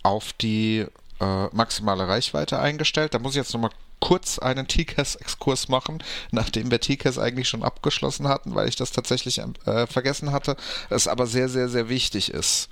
[0.02, 0.86] auf die
[1.20, 3.14] äh, maximale Reichweite eingestellt.
[3.14, 8.28] Da muss ich jetzt nochmal kurz einen TCAS-Exkurs machen, nachdem wir TCAS eigentlich schon abgeschlossen
[8.28, 10.56] hatten, weil ich das tatsächlich äh, vergessen hatte,
[10.88, 12.68] es aber sehr, sehr, sehr wichtig ist.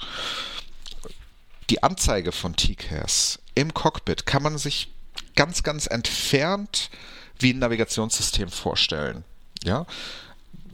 [1.70, 4.88] Die Anzeige von TCAS im Cockpit kann man sich
[5.36, 6.90] ganz, ganz entfernt
[7.38, 9.24] wie ein Navigationssystem vorstellen.
[9.64, 9.86] Ja,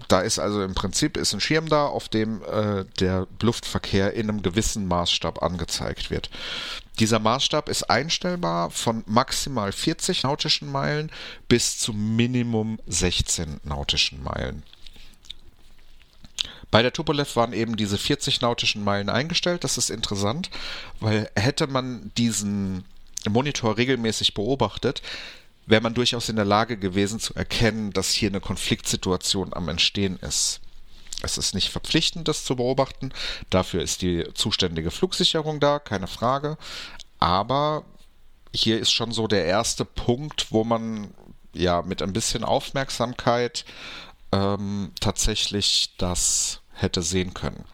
[0.08, 4.28] da ist also im Prinzip ist ein Schirm da, auf dem äh, der Luftverkehr in
[4.28, 6.30] einem gewissen Maßstab angezeigt wird.
[7.00, 11.10] Dieser Maßstab ist einstellbar von maximal 40 nautischen Meilen
[11.48, 14.62] bis zu Minimum 16 nautischen Meilen.
[16.70, 19.64] Bei der Tupolev waren eben diese 40 nautischen Meilen eingestellt.
[19.64, 20.50] Das ist interessant,
[21.00, 22.84] weil hätte man diesen
[23.28, 25.02] Monitor regelmäßig beobachtet,
[25.66, 30.18] wäre man durchaus in der Lage gewesen zu erkennen, dass hier eine Konfliktsituation am Entstehen
[30.18, 30.60] ist.
[31.22, 33.12] Es ist nicht verpflichtend, das zu beobachten.
[33.48, 36.58] Dafür ist die zuständige Flugsicherung da, keine Frage.
[37.18, 37.84] Aber
[38.52, 41.14] hier ist schon so der erste Punkt, wo man
[41.54, 43.64] ja mit ein bisschen Aufmerksamkeit
[44.32, 47.64] ähm, tatsächlich das hätte sehen können.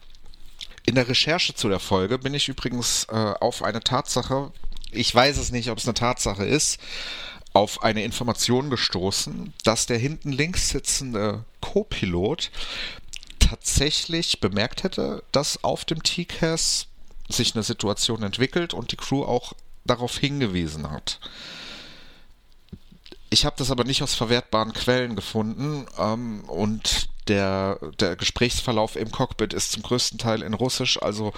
[0.85, 4.51] In der Recherche zu der Folge bin ich übrigens äh, auf eine Tatsache,
[4.91, 6.79] ich weiß es nicht, ob es eine Tatsache ist,
[7.53, 12.51] auf eine Information gestoßen, dass der hinten links sitzende Co-Pilot
[13.39, 16.87] tatsächlich bemerkt hätte, dass auf dem TCAS
[17.27, 19.53] sich eine Situation entwickelt und die Crew auch
[19.85, 21.19] darauf hingewiesen hat.
[23.29, 29.11] Ich habe das aber nicht aus verwertbaren Quellen gefunden ähm, und der, der Gesprächsverlauf im
[29.11, 31.31] Cockpit ist zum größten Teil in Russisch, also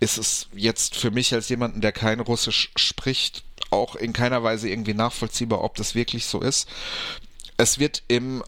[0.00, 4.68] ist es jetzt für mich als jemanden, der kein Russisch spricht, auch in keiner Weise
[4.68, 6.68] irgendwie nachvollziehbar, ob das wirklich so ist.
[7.56, 8.42] Es wird im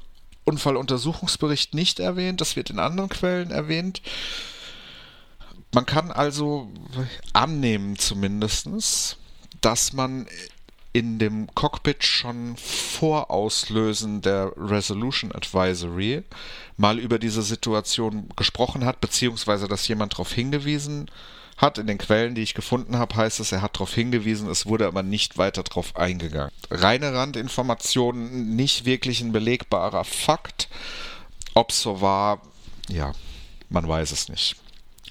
[0.45, 4.03] Unfalluntersuchungsbericht nicht erwähnt, das wird in anderen Quellen erwähnt.
[5.73, 6.71] Man kann also
[7.33, 9.19] annehmen zumindest,
[9.61, 10.27] dass man
[10.95, 16.23] in dem Cockpit schon vor Auslösen der Resolution Advisory
[16.79, 21.13] mal über diese Situation gesprochen hat, beziehungsweise dass jemand darauf hingewiesen hat.
[21.61, 24.87] In den Quellen, die ich gefunden habe, heißt es, er hat darauf hingewiesen, es wurde
[24.87, 26.53] aber nicht weiter darauf eingegangen.
[26.71, 30.69] Reine Randinformationen, nicht wirklich ein belegbarer Fakt.
[31.55, 32.41] Ob es so war,
[32.89, 33.13] ja,
[33.69, 34.57] man weiß es nicht.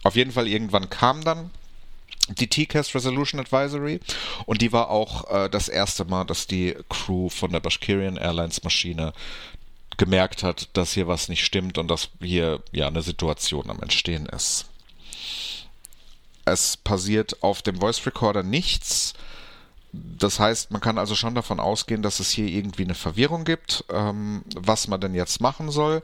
[0.03, 1.51] Auf jeden Fall irgendwann kam dann
[2.29, 3.99] die TCAS Resolution Advisory
[4.45, 8.63] und die war auch äh, das erste Mal, dass die Crew von der Bashkirian Airlines
[8.63, 9.13] Maschine
[9.97, 14.25] gemerkt hat, dass hier was nicht stimmt und dass hier ja eine Situation am Entstehen
[14.27, 14.65] ist.
[16.47, 19.13] Es passiert auf dem Voice Recorder nichts.
[19.91, 23.83] Das heißt, man kann also schon davon ausgehen, dass es hier irgendwie eine Verwirrung gibt,
[23.91, 26.01] ähm, was man denn jetzt machen soll.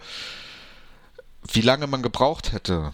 [1.51, 2.91] Wie lange man gebraucht hätte,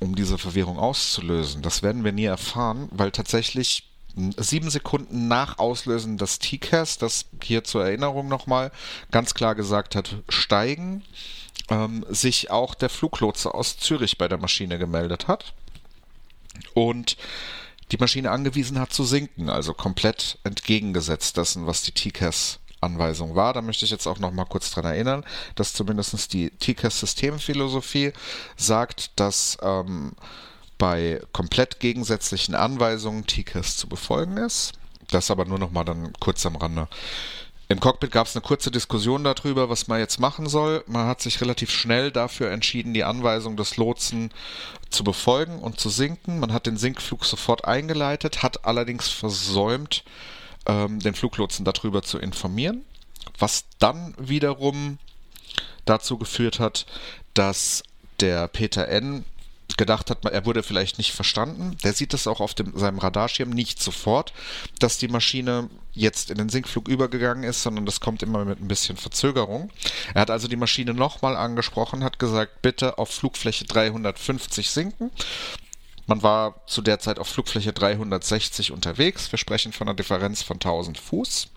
[0.00, 1.62] um diese Verwirrung auszulösen.
[1.62, 3.88] Das werden wir nie erfahren, weil tatsächlich
[4.36, 8.70] sieben Sekunden nach Auslösen des TCAS, das hier zur Erinnerung nochmal
[9.10, 11.02] ganz klar gesagt hat, steigen,
[11.68, 15.54] ähm, sich auch der Fluglotse aus Zürich bei der Maschine gemeldet hat
[16.74, 17.16] und
[17.90, 23.52] die Maschine angewiesen hat zu sinken, also komplett entgegengesetzt dessen, was die TCAS Anweisung war.
[23.52, 28.12] Da möchte ich jetzt auch noch mal kurz dran erinnern, dass zumindest die TCAS-Systemphilosophie
[28.56, 30.12] sagt, dass ähm,
[30.78, 34.72] bei komplett gegensätzlichen Anweisungen TCAS zu befolgen ist.
[35.08, 36.88] Das aber nur noch mal dann kurz am Rande.
[37.72, 40.84] Im Cockpit gab es eine kurze Diskussion darüber, was man jetzt machen soll.
[40.86, 44.30] Man hat sich relativ schnell dafür entschieden, die Anweisung des Lotsen
[44.90, 46.38] zu befolgen und zu sinken.
[46.38, 50.04] Man hat den Sinkflug sofort eingeleitet, hat allerdings versäumt,
[50.66, 52.84] ähm, den Fluglotsen darüber zu informieren,
[53.38, 54.98] was dann wiederum
[55.86, 56.84] dazu geführt hat,
[57.32, 57.84] dass
[58.20, 59.24] der Peter N.
[59.76, 61.76] gedacht hat, er wurde vielleicht nicht verstanden.
[61.84, 64.32] Der sieht es auch auf dem, seinem Radarschirm nicht sofort,
[64.78, 68.68] dass die Maschine jetzt in den Sinkflug übergegangen ist, sondern das kommt immer mit ein
[68.68, 69.70] bisschen Verzögerung.
[70.14, 75.10] Er hat also die Maschine nochmal angesprochen, hat gesagt, bitte auf Flugfläche 350 sinken.
[76.06, 79.30] Man war zu der Zeit auf Flugfläche 360 unterwegs.
[79.30, 81.48] Wir sprechen von einer Differenz von 1000 Fuß.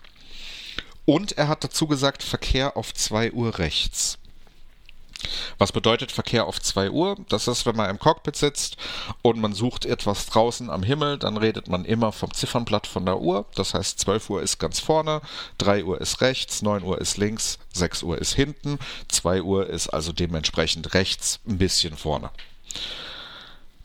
[1.04, 4.18] Und er hat dazu gesagt, Verkehr auf 2 Uhr rechts.
[5.58, 7.16] Was bedeutet Verkehr auf 2 Uhr?
[7.28, 8.76] Das ist, wenn man im Cockpit sitzt
[9.22, 13.20] und man sucht etwas draußen am Himmel, dann redet man immer vom Ziffernblatt von der
[13.20, 13.46] Uhr.
[13.54, 15.20] Das heißt, 12 Uhr ist ganz vorne,
[15.58, 19.88] 3 Uhr ist rechts, 9 Uhr ist links, 6 Uhr ist hinten, 2 Uhr ist
[19.88, 22.30] also dementsprechend rechts ein bisschen vorne.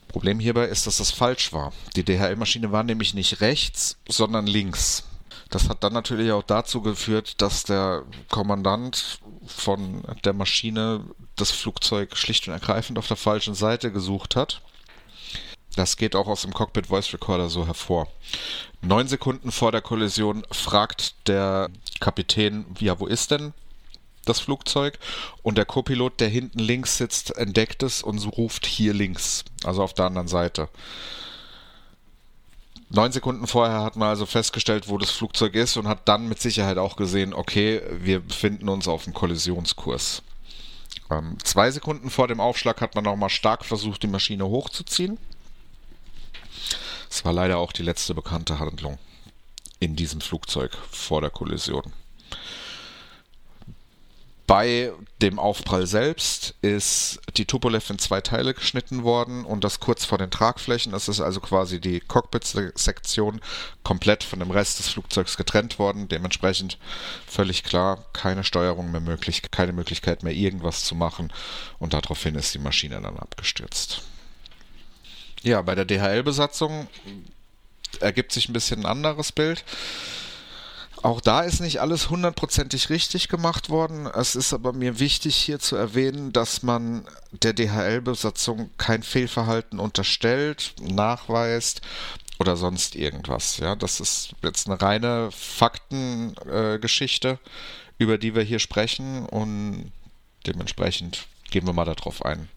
[0.08, 1.72] Problem hierbei ist, dass das falsch war.
[1.96, 5.04] Die DHL-Maschine war nämlich nicht rechts, sondern links.
[5.48, 11.04] Das hat dann natürlich auch dazu geführt, dass der Kommandant von der Maschine
[11.36, 14.60] das Flugzeug schlicht und ergreifend auf der falschen Seite gesucht hat.
[15.76, 18.08] Das geht auch aus dem Cockpit Voice Recorder so hervor.
[18.82, 23.54] Neun Sekunden vor der Kollision fragt der Kapitän, ja, wo ist denn
[24.24, 24.98] das Flugzeug
[25.42, 29.94] und der Copilot, der hinten links sitzt, entdeckt es und ruft hier links, also auf
[29.94, 30.68] der anderen Seite.
[32.90, 36.40] Neun Sekunden vorher hat man also festgestellt, wo das Flugzeug ist und hat dann mit
[36.40, 40.22] Sicherheit auch gesehen, okay, wir befinden uns auf einem Kollisionskurs.
[41.12, 45.18] Ähm, zwei Sekunden vor dem Aufschlag hat man nochmal stark versucht, die Maschine hochzuziehen.
[47.10, 48.98] Es war leider auch die letzte bekannte Handlung
[49.80, 51.92] in diesem Flugzeug vor der Kollision.
[54.46, 60.04] Bei dem Aufprall selbst ist die Tupolev in zwei Teile geschnitten worden und das kurz
[60.04, 60.92] vor den Tragflächen.
[60.92, 63.40] Das ist also quasi die Cockpit-Sektion
[63.84, 66.08] komplett von dem Rest des Flugzeugs getrennt worden.
[66.08, 66.76] Dementsprechend
[67.26, 71.32] völlig klar, keine Steuerung mehr möglich, keine Möglichkeit mehr irgendwas zu machen
[71.78, 74.02] und daraufhin ist die Maschine dann abgestürzt.
[75.42, 76.88] Ja, bei der DHL-Besatzung
[78.00, 79.64] ergibt sich ein bisschen ein anderes Bild.
[81.02, 84.06] Auch da ist nicht alles hundertprozentig richtig gemacht worden.
[84.06, 90.74] Es ist aber mir wichtig hier zu erwähnen, dass man der DHL-Besatzung kein Fehlverhalten unterstellt,
[90.80, 91.80] nachweist
[92.38, 93.56] oder sonst irgendwas.
[93.56, 97.38] Ja, das ist jetzt eine reine Faktengeschichte, äh,
[97.98, 99.90] über die wir hier sprechen und
[100.46, 102.48] dementsprechend gehen wir mal darauf ein.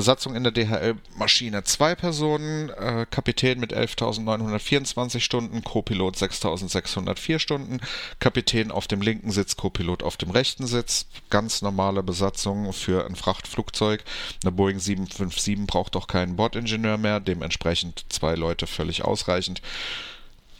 [0.00, 7.80] Besatzung in der DHL-Maschine zwei Personen, äh, Kapitän mit 11.924 Stunden, Co-Pilot 6.604 Stunden,
[8.18, 11.04] Kapitän auf dem linken Sitz, Co-Pilot auf dem rechten Sitz.
[11.28, 14.02] Ganz normale Besatzung für ein Frachtflugzeug.
[14.42, 19.60] Eine Boeing 757 braucht auch keinen Bordingenieur mehr, dementsprechend zwei Leute völlig ausreichend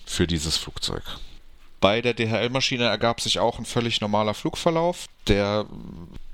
[0.05, 1.03] für dieses Flugzeug.
[1.81, 5.65] Bei der DHL-Maschine ergab sich auch ein völlig normaler Flugverlauf, der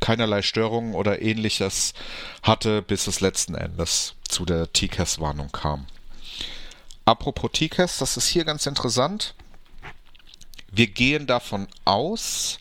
[0.00, 1.94] keinerlei Störungen oder ähnliches
[2.42, 5.86] hatte, bis es letzten Endes zu der TCAS-Warnung kam.
[7.04, 9.34] Apropos TCAS, das ist hier ganz interessant.
[10.72, 12.58] Wir gehen davon aus,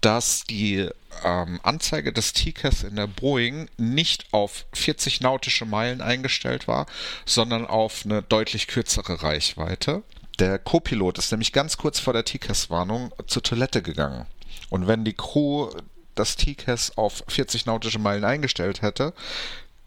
[0.00, 0.88] dass die
[1.24, 6.86] ähm, Anzeige des TCAS in der Boeing nicht auf 40 nautische Meilen eingestellt war,
[7.24, 10.02] sondern auf eine deutlich kürzere Reichweite.
[10.38, 14.26] Der Co-Pilot ist nämlich ganz kurz vor der TCAS-Warnung zur Toilette gegangen.
[14.68, 15.70] Und wenn die Crew
[16.14, 19.12] das TCAS auf 40 nautische Meilen eingestellt hätte,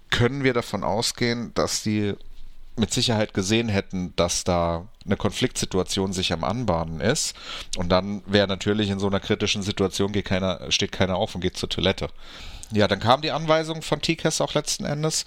[0.09, 2.15] können wir davon ausgehen, dass die
[2.77, 7.35] mit Sicherheit gesehen hätten, dass da eine Konfliktsituation sich am Anbahnen ist.
[7.75, 11.41] Und dann wäre natürlich in so einer kritischen Situation geht keiner, steht keiner auf und
[11.41, 12.09] geht zur Toilette.
[12.71, 15.25] Ja, dann kam die Anweisung von TCAS auch letzten Endes.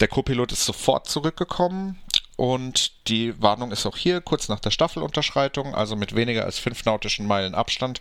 [0.00, 1.98] Der Co-Pilot ist sofort zurückgekommen,
[2.40, 6.86] und die Warnung ist auch hier kurz nach der Staffelunterschreitung, also mit weniger als fünf
[6.86, 8.00] nautischen Meilen Abstand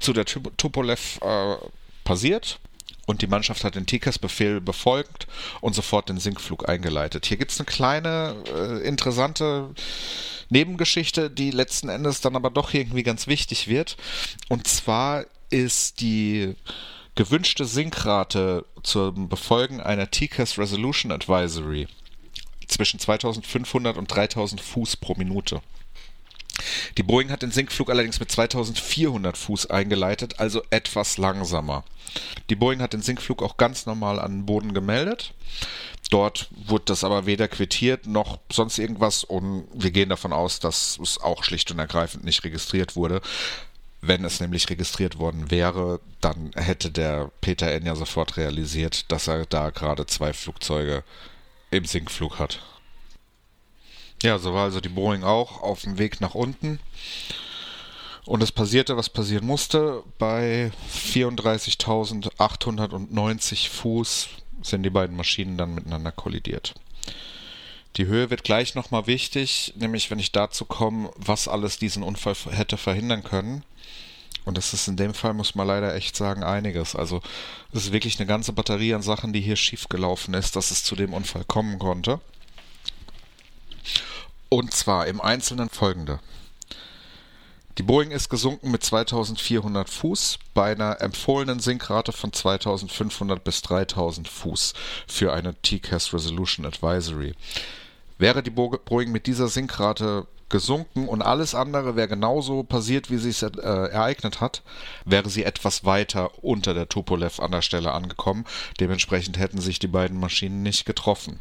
[0.00, 1.54] zu der Tupolev äh,
[2.04, 2.58] passiert.
[3.06, 5.26] Und die Mannschaft hat den TICAS-Befehl befolgt
[5.62, 7.24] und sofort den Sinkflug eingeleitet.
[7.24, 9.70] Hier gibt es eine kleine, äh, interessante
[10.50, 13.96] Nebengeschichte, die letzten Endes dann aber doch irgendwie ganz wichtig wird.
[14.50, 16.54] Und zwar ist die
[17.14, 21.88] gewünschte Sinkrate zum Befolgen einer TICAS Resolution Advisory
[22.70, 25.60] zwischen 2500 und 3000 Fuß pro Minute.
[26.98, 31.84] Die Boeing hat den Sinkflug allerdings mit 2400 Fuß eingeleitet, also etwas langsamer.
[32.50, 35.32] Die Boeing hat den Sinkflug auch ganz normal an den Boden gemeldet.
[36.10, 40.98] Dort wurde das aber weder quittiert noch sonst irgendwas und wir gehen davon aus, dass
[41.00, 43.20] es auch schlicht und ergreifend nicht registriert wurde.
[44.02, 49.28] Wenn es nämlich registriert worden wäre, dann hätte der Peter N ja sofort realisiert, dass
[49.28, 51.04] er da gerade zwei Flugzeuge
[51.70, 52.60] im Sinkflug hat.
[54.22, 56.80] Ja, so war also die Boeing auch auf dem Weg nach unten.
[58.26, 60.02] Und es passierte, was passieren musste.
[60.18, 64.28] Bei 34.890 Fuß
[64.62, 66.74] sind die beiden Maschinen dann miteinander kollidiert.
[67.96, 72.34] Die Höhe wird gleich nochmal wichtig, nämlich wenn ich dazu komme, was alles diesen Unfall
[72.50, 73.64] hätte verhindern können.
[74.44, 76.96] Und das ist in dem Fall, muss man leider echt sagen, einiges.
[76.96, 77.20] Also
[77.72, 80.96] es ist wirklich eine ganze Batterie an Sachen, die hier schiefgelaufen ist, dass es zu
[80.96, 82.20] dem Unfall kommen konnte.
[84.48, 86.20] Und zwar im Einzelnen folgende.
[87.78, 94.28] Die Boeing ist gesunken mit 2400 Fuß bei einer empfohlenen Sinkrate von 2500 bis 3000
[94.28, 94.74] Fuß
[95.06, 97.34] für eine TCAS Resolution Advisory.
[98.20, 103.30] Wäre die Boeing mit dieser Sinkrate gesunken und alles andere wäre genauso passiert, wie sie
[103.30, 104.62] es äh, ereignet hat,
[105.06, 108.44] wäre sie etwas weiter unter der Tupolev an der Stelle angekommen.
[108.78, 111.40] Dementsprechend hätten sich die beiden Maschinen nicht getroffen.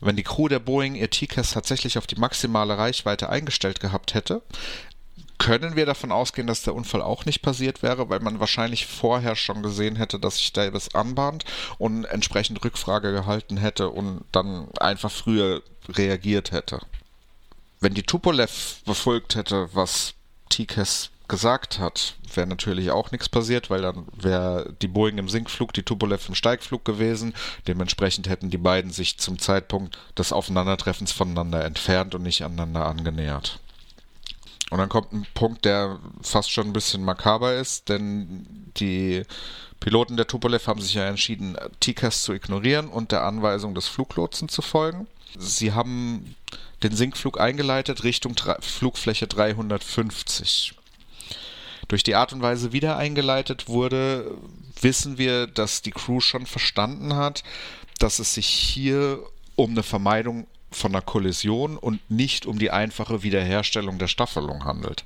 [0.00, 4.40] Wenn die Crew der Boeing ihr TCAS tatsächlich auf die maximale Reichweite eingestellt gehabt hätte,
[5.38, 9.36] können wir davon ausgehen, dass der Unfall auch nicht passiert wäre, weil man wahrscheinlich vorher
[9.36, 11.44] schon gesehen hätte, dass sich Davis anbahnt
[11.78, 16.80] und entsprechend Rückfrage gehalten hätte und dann einfach früher reagiert hätte.
[17.80, 20.14] Wenn die Tupolev befolgt hätte, was
[20.50, 25.72] TCAS gesagt hat, wäre natürlich auch nichts passiert, weil dann wäre die Boeing im Sinkflug,
[25.74, 27.34] die Tupolev im Steigflug gewesen.
[27.66, 33.60] Dementsprechend hätten die beiden sich zum Zeitpunkt des Aufeinandertreffens voneinander entfernt und nicht aneinander angenähert.
[34.70, 39.22] Und dann kommt ein Punkt, der fast schon ein bisschen makaber ist, denn die
[39.80, 44.48] Piloten der Tupolev haben sich ja entschieden, TCAS zu ignorieren und der Anweisung des Fluglotsen
[44.48, 45.06] zu folgen.
[45.38, 46.34] Sie haben
[46.82, 50.74] den Sinkflug eingeleitet Richtung Flugfläche 350.
[51.88, 54.36] Durch die Art und Weise, wie der eingeleitet wurde,
[54.80, 57.42] wissen wir, dass die Crew schon verstanden hat,
[57.98, 59.20] dass es sich hier
[59.56, 65.04] um eine Vermeidung von einer Kollision und nicht um die einfache Wiederherstellung der Staffelung handelt.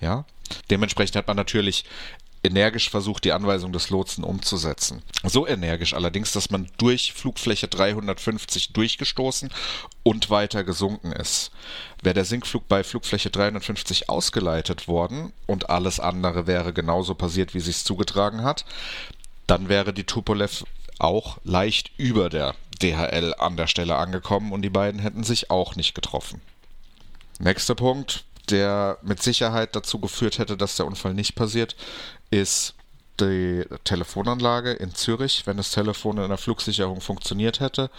[0.00, 0.24] Ja?
[0.70, 1.84] Dementsprechend hat man natürlich
[2.44, 5.02] energisch versucht, die Anweisung des Lotsen umzusetzen.
[5.22, 9.50] So energisch allerdings, dass man durch Flugfläche 350 durchgestoßen
[10.02, 11.52] und weiter gesunken ist.
[12.02, 17.60] Wäre der Sinkflug bei Flugfläche 350 ausgeleitet worden und alles andere wäre genauso passiert, wie
[17.60, 18.64] sich zugetragen hat,
[19.46, 20.64] dann wäre die Tupolev
[20.98, 25.76] auch leicht über der DHL an der Stelle angekommen und die beiden hätten sich auch
[25.76, 26.40] nicht getroffen.
[27.38, 31.76] Nächster Punkt, der mit Sicherheit dazu geführt hätte, dass der Unfall nicht passiert,
[32.30, 32.74] ist
[33.20, 35.46] die Telefonanlage in Zürich.
[35.46, 37.90] Wenn das Telefon in der Flugsicherung funktioniert hätte,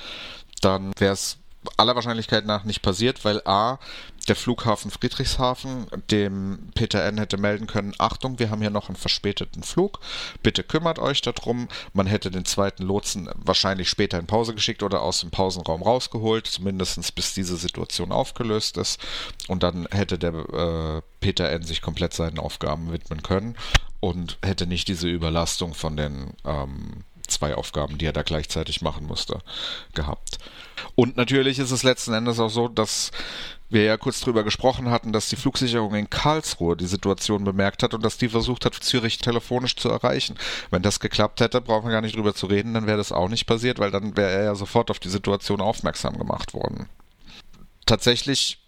[0.62, 1.38] dann wäre es
[1.78, 3.80] aller Wahrscheinlichkeit nach nicht passiert, weil A,
[4.28, 7.18] der Flughafen Friedrichshafen dem Peter N.
[7.18, 10.00] hätte melden können, Achtung, wir haben hier noch einen verspäteten Flug,
[10.42, 11.68] bitte kümmert euch darum.
[11.94, 16.48] Man hätte den zweiten Lotsen wahrscheinlich später in Pause geschickt oder aus dem Pausenraum rausgeholt,
[16.48, 19.00] zumindest bis diese Situation aufgelöst ist.
[19.48, 21.64] Und dann hätte der äh, Peter N.
[21.64, 23.58] sich komplett seinen Aufgaben widmen können
[24.00, 29.06] und hätte nicht diese Überlastung von den ähm, zwei Aufgaben, die er da gleichzeitig machen
[29.06, 29.40] musste,
[29.94, 30.40] gehabt.
[30.96, 33.12] Und natürlich ist es letzten Endes auch so, dass
[33.74, 37.94] wir ja kurz drüber gesprochen hatten, dass die Flugsicherung in Karlsruhe die Situation bemerkt hat
[37.94, 40.36] und dass die versucht hat, Zürich telefonisch zu erreichen.
[40.72, 43.30] Wenn das geklappt hätte, brauchen wir gar nicht drüber zu reden, dann wäre das auch
[43.30, 46.88] nicht passiert, weil dann wäre er ja sofort auf die Situation aufmerksam gemacht worden.
[47.86, 48.60] Tatsächlich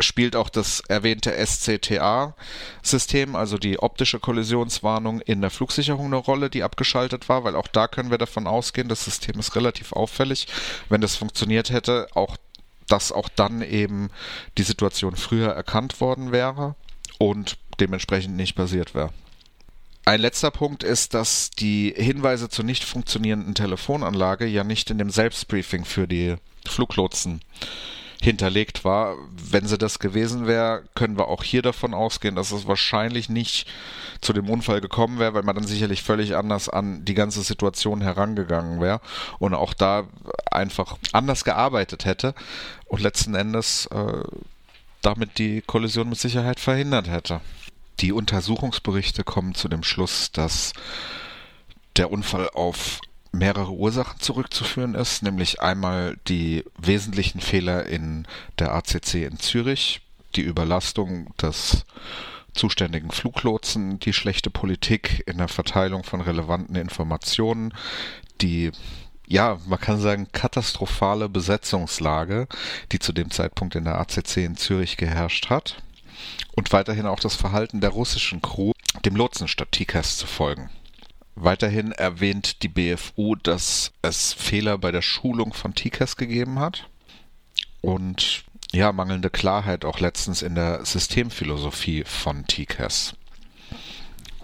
[0.00, 6.64] spielt auch das erwähnte SCTA-System, also die optische Kollisionswarnung in der Flugsicherung eine Rolle, die
[6.64, 10.48] abgeschaltet war, weil auch da können wir davon ausgehen, das System ist relativ auffällig.
[10.88, 12.36] Wenn das funktioniert hätte, auch
[12.88, 14.10] dass auch dann eben
[14.58, 16.74] die Situation früher erkannt worden wäre
[17.18, 19.10] und dementsprechend nicht passiert wäre.
[20.06, 25.08] Ein letzter Punkt ist, dass die Hinweise zur nicht funktionierenden Telefonanlage ja nicht in dem
[25.08, 27.40] Selbstbriefing für die Fluglotsen
[28.20, 29.16] hinterlegt war.
[29.30, 33.66] Wenn sie das gewesen wäre, können wir auch hier davon ausgehen, dass es wahrscheinlich nicht
[34.20, 38.00] zu dem Unfall gekommen wäre, weil man dann sicherlich völlig anders an die ganze Situation
[38.00, 39.00] herangegangen wäre
[39.38, 40.08] und auch da
[40.54, 42.34] einfach anders gearbeitet hätte
[42.86, 44.22] und letzten Endes äh,
[45.04, 47.40] damit die Kollision mit Sicherheit verhindert hätte.
[48.00, 50.72] Die Untersuchungsberichte kommen zu dem Schluss, dass
[51.96, 53.00] der Unfall auf
[53.30, 58.26] mehrere Ursachen zurückzuführen ist, nämlich einmal die wesentlichen Fehler in
[58.58, 60.00] der ACC in Zürich,
[60.36, 61.84] die Überlastung des
[62.54, 67.74] zuständigen Fluglotsen, die schlechte Politik in der Verteilung von relevanten Informationen,
[68.40, 68.70] die
[69.26, 72.46] ja, man kann sagen, katastrophale Besetzungslage,
[72.92, 75.82] die zu dem Zeitpunkt in der ACC in Zürich geherrscht hat.
[76.56, 78.72] Und weiterhin auch das Verhalten der russischen Crew,
[79.04, 80.70] dem Lotsen statt TCAS zu folgen.
[81.34, 86.88] Weiterhin erwähnt die BFU, dass es Fehler bei der Schulung von TCAS gegeben hat
[87.80, 93.14] und ja, mangelnde Klarheit auch letztens in der Systemphilosophie von TCAS.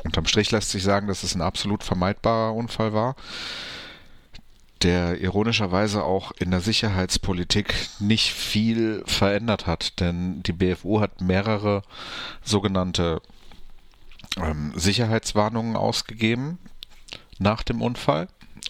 [0.04, 3.16] Unterm Strich lässt sich sagen, dass es ein absolut vermeidbarer Unfall war,
[4.82, 11.82] der ironischerweise auch in der Sicherheitspolitik nicht viel verändert hat, denn die BFU hat mehrere
[12.42, 13.20] sogenannte
[14.36, 16.58] ähm, Sicherheitswarnungen ausgegeben,
[17.38, 18.28] nach dem Unfall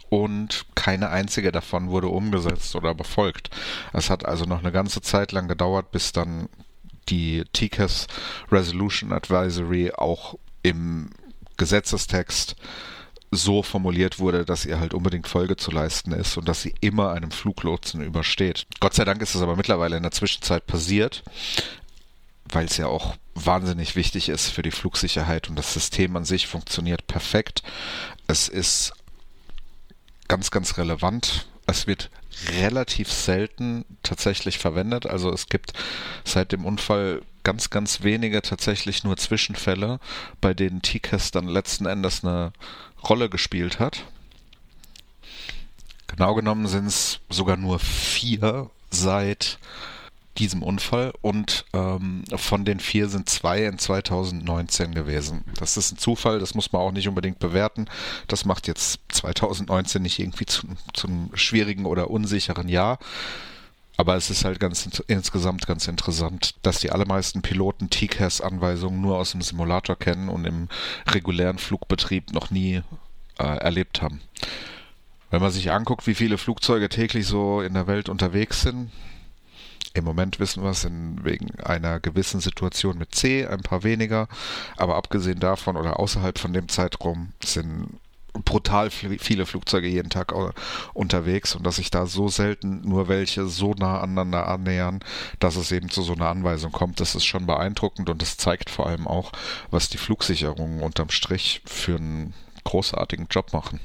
[0.08, 3.50] und keine einzige davon wurde umgesetzt oder befolgt.
[3.92, 6.48] Es hat also noch eine ganze Zeit lang gedauert, bis dann
[7.08, 8.06] die TCAS
[8.50, 11.10] Resolution Advisory auch im
[11.56, 12.56] Gesetzestext
[13.30, 17.12] so formuliert wurde, dass ihr halt unbedingt Folge zu leisten ist und dass sie immer
[17.12, 18.66] einem Fluglotsen übersteht.
[18.80, 21.22] Gott sei Dank ist es aber mittlerweile in der Zwischenzeit passiert,
[22.44, 26.48] weil es ja auch wahnsinnig wichtig ist für die Flugsicherheit und das System an sich
[26.48, 27.62] funktioniert perfekt.
[28.26, 28.92] Es ist
[30.26, 31.46] ganz, ganz relevant.
[31.66, 32.10] Es wird
[32.60, 35.06] relativ selten tatsächlich verwendet.
[35.06, 35.72] Also es gibt
[36.24, 39.98] seit dem Unfall ganz, ganz wenige tatsächlich nur Zwischenfälle,
[40.40, 42.52] bei denen TCAS dann letzten Endes eine
[43.08, 44.04] Rolle gespielt hat.
[46.06, 49.58] Genau genommen sind es sogar nur vier seit
[50.38, 55.44] diesem Unfall und ähm, von den vier sind zwei in 2019 gewesen.
[55.58, 57.86] Das ist ein Zufall, das muss man auch nicht unbedingt bewerten.
[58.26, 62.98] Das macht jetzt 2019 nicht irgendwie zu, zu einem schwierigen oder unsicheren Jahr.
[64.00, 69.32] Aber es ist halt ganz insgesamt ganz interessant, dass die allermeisten Piloten TCAS-Anweisungen nur aus
[69.32, 70.68] dem Simulator kennen und im
[71.06, 72.80] regulären Flugbetrieb noch nie
[73.38, 74.22] äh, erlebt haben.
[75.28, 78.90] Wenn man sich anguckt, wie viele Flugzeuge täglich so in der Welt unterwegs sind,
[79.92, 84.28] im Moment wissen wir es in, wegen einer gewissen Situation mit C, ein paar weniger.
[84.78, 88.00] Aber abgesehen davon oder außerhalb von dem Zeitraum sind
[88.44, 90.34] brutal viele Flugzeuge jeden Tag
[90.94, 95.00] unterwegs und dass sich da so selten nur welche so nah aneinander annähern,
[95.38, 98.70] dass es eben zu so einer Anweisung kommt, das ist schon beeindruckend und das zeigt
[98.70, 99.32] vor allem auch,
[99.70, 103.80] was die Flugsicherungen unterm Strich für einen großartigen Job machen.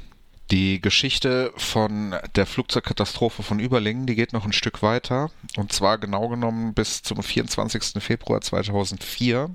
[0.51, 5.31] Die Geschichte von der Flugzeugkatastrophe von Überlingen, die geht noch ein Stück weiter.
[5.57, 8.03] Und zwar genau genommen bis zum 24.
[8.03, 9.49] Februar 2004.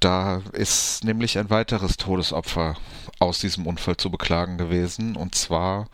[0.00, 2.76] Da ist nämlich ein weiteres Todesopfer
[3.18, 5.14] aus diesem Unfall zu beklagen gewesen.
[5.14, 5.88] Und zwar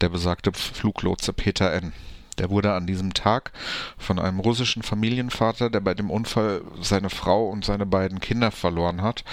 [0.00, 1.92] der besagte Fluglotse Peter N.
[2.38, 3.52] Der wurde an diesem Tag
[3.96, 9.00] von einem russischen Familienvater, der bei dem Unfall seine Frau und seine beiden Kinder verloren
[9.00, 9.24] hat,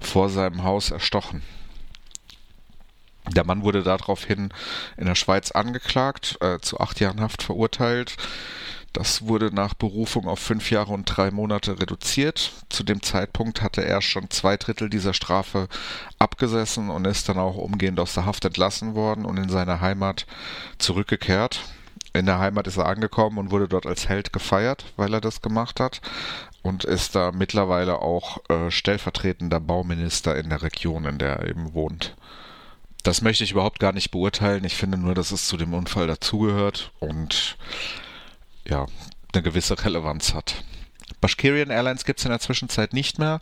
[0.00, 1.42] vor seinem Haus erstochen.
[3.28, 4.52] Der Mann wurde daraufhin
[4.96, 8.16] in der Schweiz angeklagt, äh, zu acht Jahren Haft verurteilt.
[8.92, 12.52] Das wurde nach Berufung auf fünf Jahre und drei Monate reduziert.
[12.68, 15.68] Zu dem Zeitpunkt hatte er schon zwei Drittel dieser Strafe
[16.18, 20.26] abgesessen und ist dann auch umgehend aus der Haft entlassen worden und in seine Heimat
[20.78, 21.60] zurückgekehrt.
[22.12, 25.40] In der Heimat ist er angekommen und wurde dort als Held gefeiert, weil er das
[25.40, 26.00] gemacht hat
[26.62, 31.74] und ist da mittlerweile auch äh, stellvertretender Bauminister in der Region, in der er eben
[31.74, 32.16] wohnt.
[33.04, 34.64] Das möchte ich überhaupt gar nicht beurteilen.
[34.64, 37.56] Ich finde nur, dass es zu dem Unfall dazugehört und
[38.66, 38.86] ja,
[39.32, 40.64] eine gewisse Relevanz hat.
[41.20, 43.40] Bashkirian Airlines gibt es in der Zwischenzeit nicht mehr.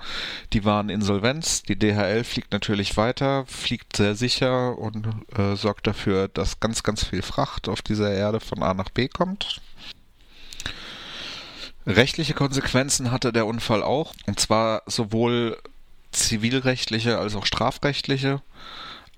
[0.53, 1.63] Die waren Insolvenz.
[1.63, 5.07] Die DHL fliegt natürlich weiter, fliegt sehr sicher und
[5.37, 9.07] äh, sorgt dafür, dass ganz, ganz viel Fracht auf dieser Erde von A nach B
[9.07, 9.61] kommt.
[11.87, 15.57] Rechtliche Konsequenzen hatte der Unfall auch, und zwar sowohl
[16.11, 18.43] zivilrechtliche als auch strafrechtliche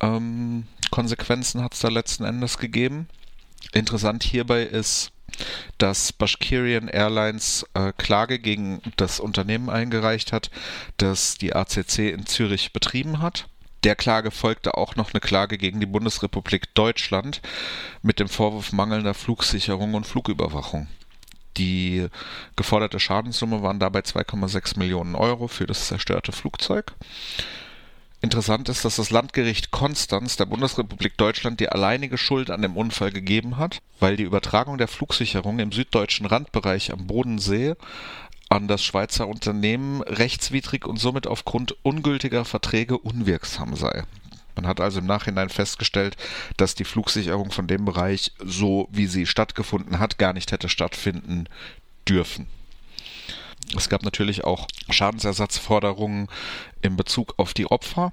[0.00, 3.08] ähm, Konsequenzen hat es da letzten Endes gegeben.
[3.72, 5.12] Interessant hierbei ist,
[5.78, 10.50] dass Bashkirian Airlines äh, Klage gegen das Unternehmen eingereicht hat,
[10.96, 13.46] das die ACC in Zürich betrieben hat.
[13.84, 17.40] Der Klage folgte auch noch eine Klage gegen die Bundesrepublik Deutschland
[18.02, 20.88] mit dem Vorwurf mangelnder Flugsicherung und Flugüberwachung.
[21.56, 22.06] Die
[22.56, 26.92] geforderte Schadenssumme waren dabei 2,6 Millionen Euro für das zerstörte Flugzeug.
[28.22, 33.12] Interessant ist, dass das Landgericht Konstanz der Bundesrepublik Deutschland die alleinige Schuld an dem Unfall
[33.12, 37.76] gegeben hat, weil die Übertragung der Flugsicherung im süddeutschen Randbereich am Bodensee
[38.50, 44.04] an das Schweizer Unternehmen rechtswidrig und somit aufgrund ungültiger Verträge unwirksam sei.
[44.54, 46.18] Man hat also im Nachhinein festgestellt,
[46.58, 51.46] dass die Flugsicherung von dem Bereich, so wie sie stattgefunden hat, gar nicht hätte stattfinden
[52.06, 52.48] dürfen.
[53.76, 56.28] Es gab natürlich auch Schadensersatzforderungen
[56.82, 58.12] in Bezug auf die Opfer.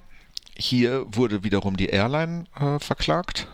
[0.58, 3.48] Hier wurde wiederum die Airline äh, verklagt.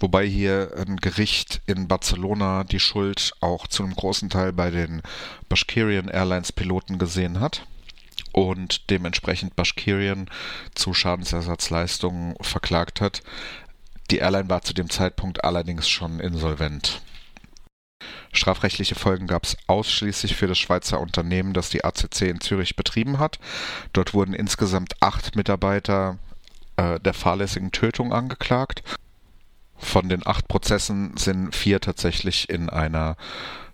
[0.00, 5.02] Wobei hier ein Gericht in Barcelona die Schuld auch zu einem großen Teil bei den
[5.48, 7.66] Bashkirian Airlines Piloten gesehen hat
[8.32, 10.30] und dementsprechend Bashkirian
[10.74, 13.22] zu Schadensersatzleistungen verklagt hat.
[14.10, 17.02] Die Airline war zu dem Zeitpunkt allerdings schon insolvent.
[18.38, 23.18] Strafrechtliche Folgen gab es ausschließlich für das Schweizer Unternehmen, das die ACC in Zürich betrieben
[23.18, 23.38] hat.
[23.92, 26.18] Dort wurden insgesamt acht Mitarbeiter
[26.76, 28.82] äh, der fahrlässigen Tötung angeklagt.
[29.76, 33.16] Von den acht Prozessen sind vier tatsächlich in einer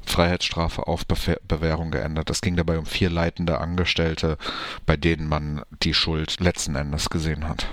[0.07, 2.29] Freiheitsstrafe auf Bewährung geändert.
[2.29, 4.37] Es ging dabei um vier leitende Angestellte,
[4.85, 7.68] bei denen man die Schuld letzten Endes gesehen hat.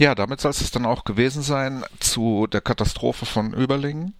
[0.00, 4.14] Ja, damit soll es dann auch gewesen sein zu der Katastrophe von Überlingen.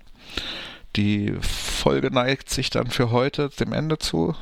[0.95, 4.37] Die Folge neigt sich dann für heute dem Ende zu.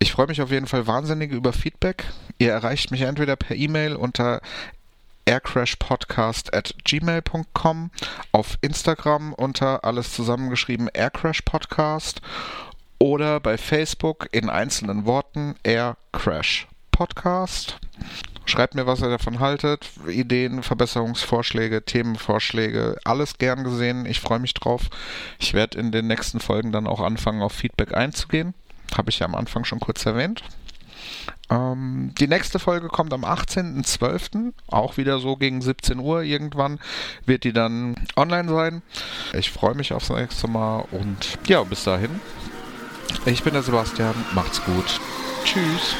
[0.00, 2.04] Ich freue mich auf jeden Fall wahnsinnig über Feedback.
[2.36, 4.42] Ihr erreicht mich entweder per E-Mail unter
[5.24, 7.90] aircrashpodcast at gmail.com,
[8.32, 12.20] auf Instagram unter alles zusammengeschrieben aircrashpodcast
[12.98, 17.78] oder bei Facebook in einzelnen Worten Aircrash Podcast.
[18.44, 19.88] Schreibt mir, was ihr davon haltet.
[20.08, 24.04] Ideen, Verbesserungsvorschläge, Themenvorschläge, alles gern gesehen.
[24.06, 24.90] Ich freue mich drauf.
[25.38, 28.54] Ich werde in den nächsten Folgen dann auch anfangen, auf Feedback einzugehen.
[28.96, 30.42] Habe ich ja am Anfang schon kurz erwähnt.
[31.50, 36.78] Ähm, die nächste Folge kommt am 18.12., auch wieder so gegen 17 Uhr irgendwann,
[37.26, 38.82] wird die dann online sein.
[39.32, 42.20] Ich freue mich aufs nächste Mal und ja, bis dahin.
[43.26, 45.00] Ich bin der Sebastian, macht's gut.
[45.44, 45.94] Tschüss.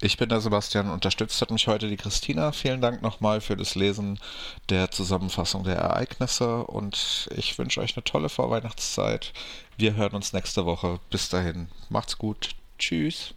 [0.00, 2.52] Ich bin der Sebastian, unterstützt hat mich heute die Christina.
[2.52, 4.20] Vielen Dank nochmal für das Lesen
[4.68, 9.32] der Zusammenfassung der Ereignisse und ich wünsche euch eine tolle Vorweihnachtszeit.
[9.76, 11.00] Wir hören uns nächste Woche.
[11.10, 12.50] Bis dahin, macht's gut.
[12.78, 13.34] Tschüss.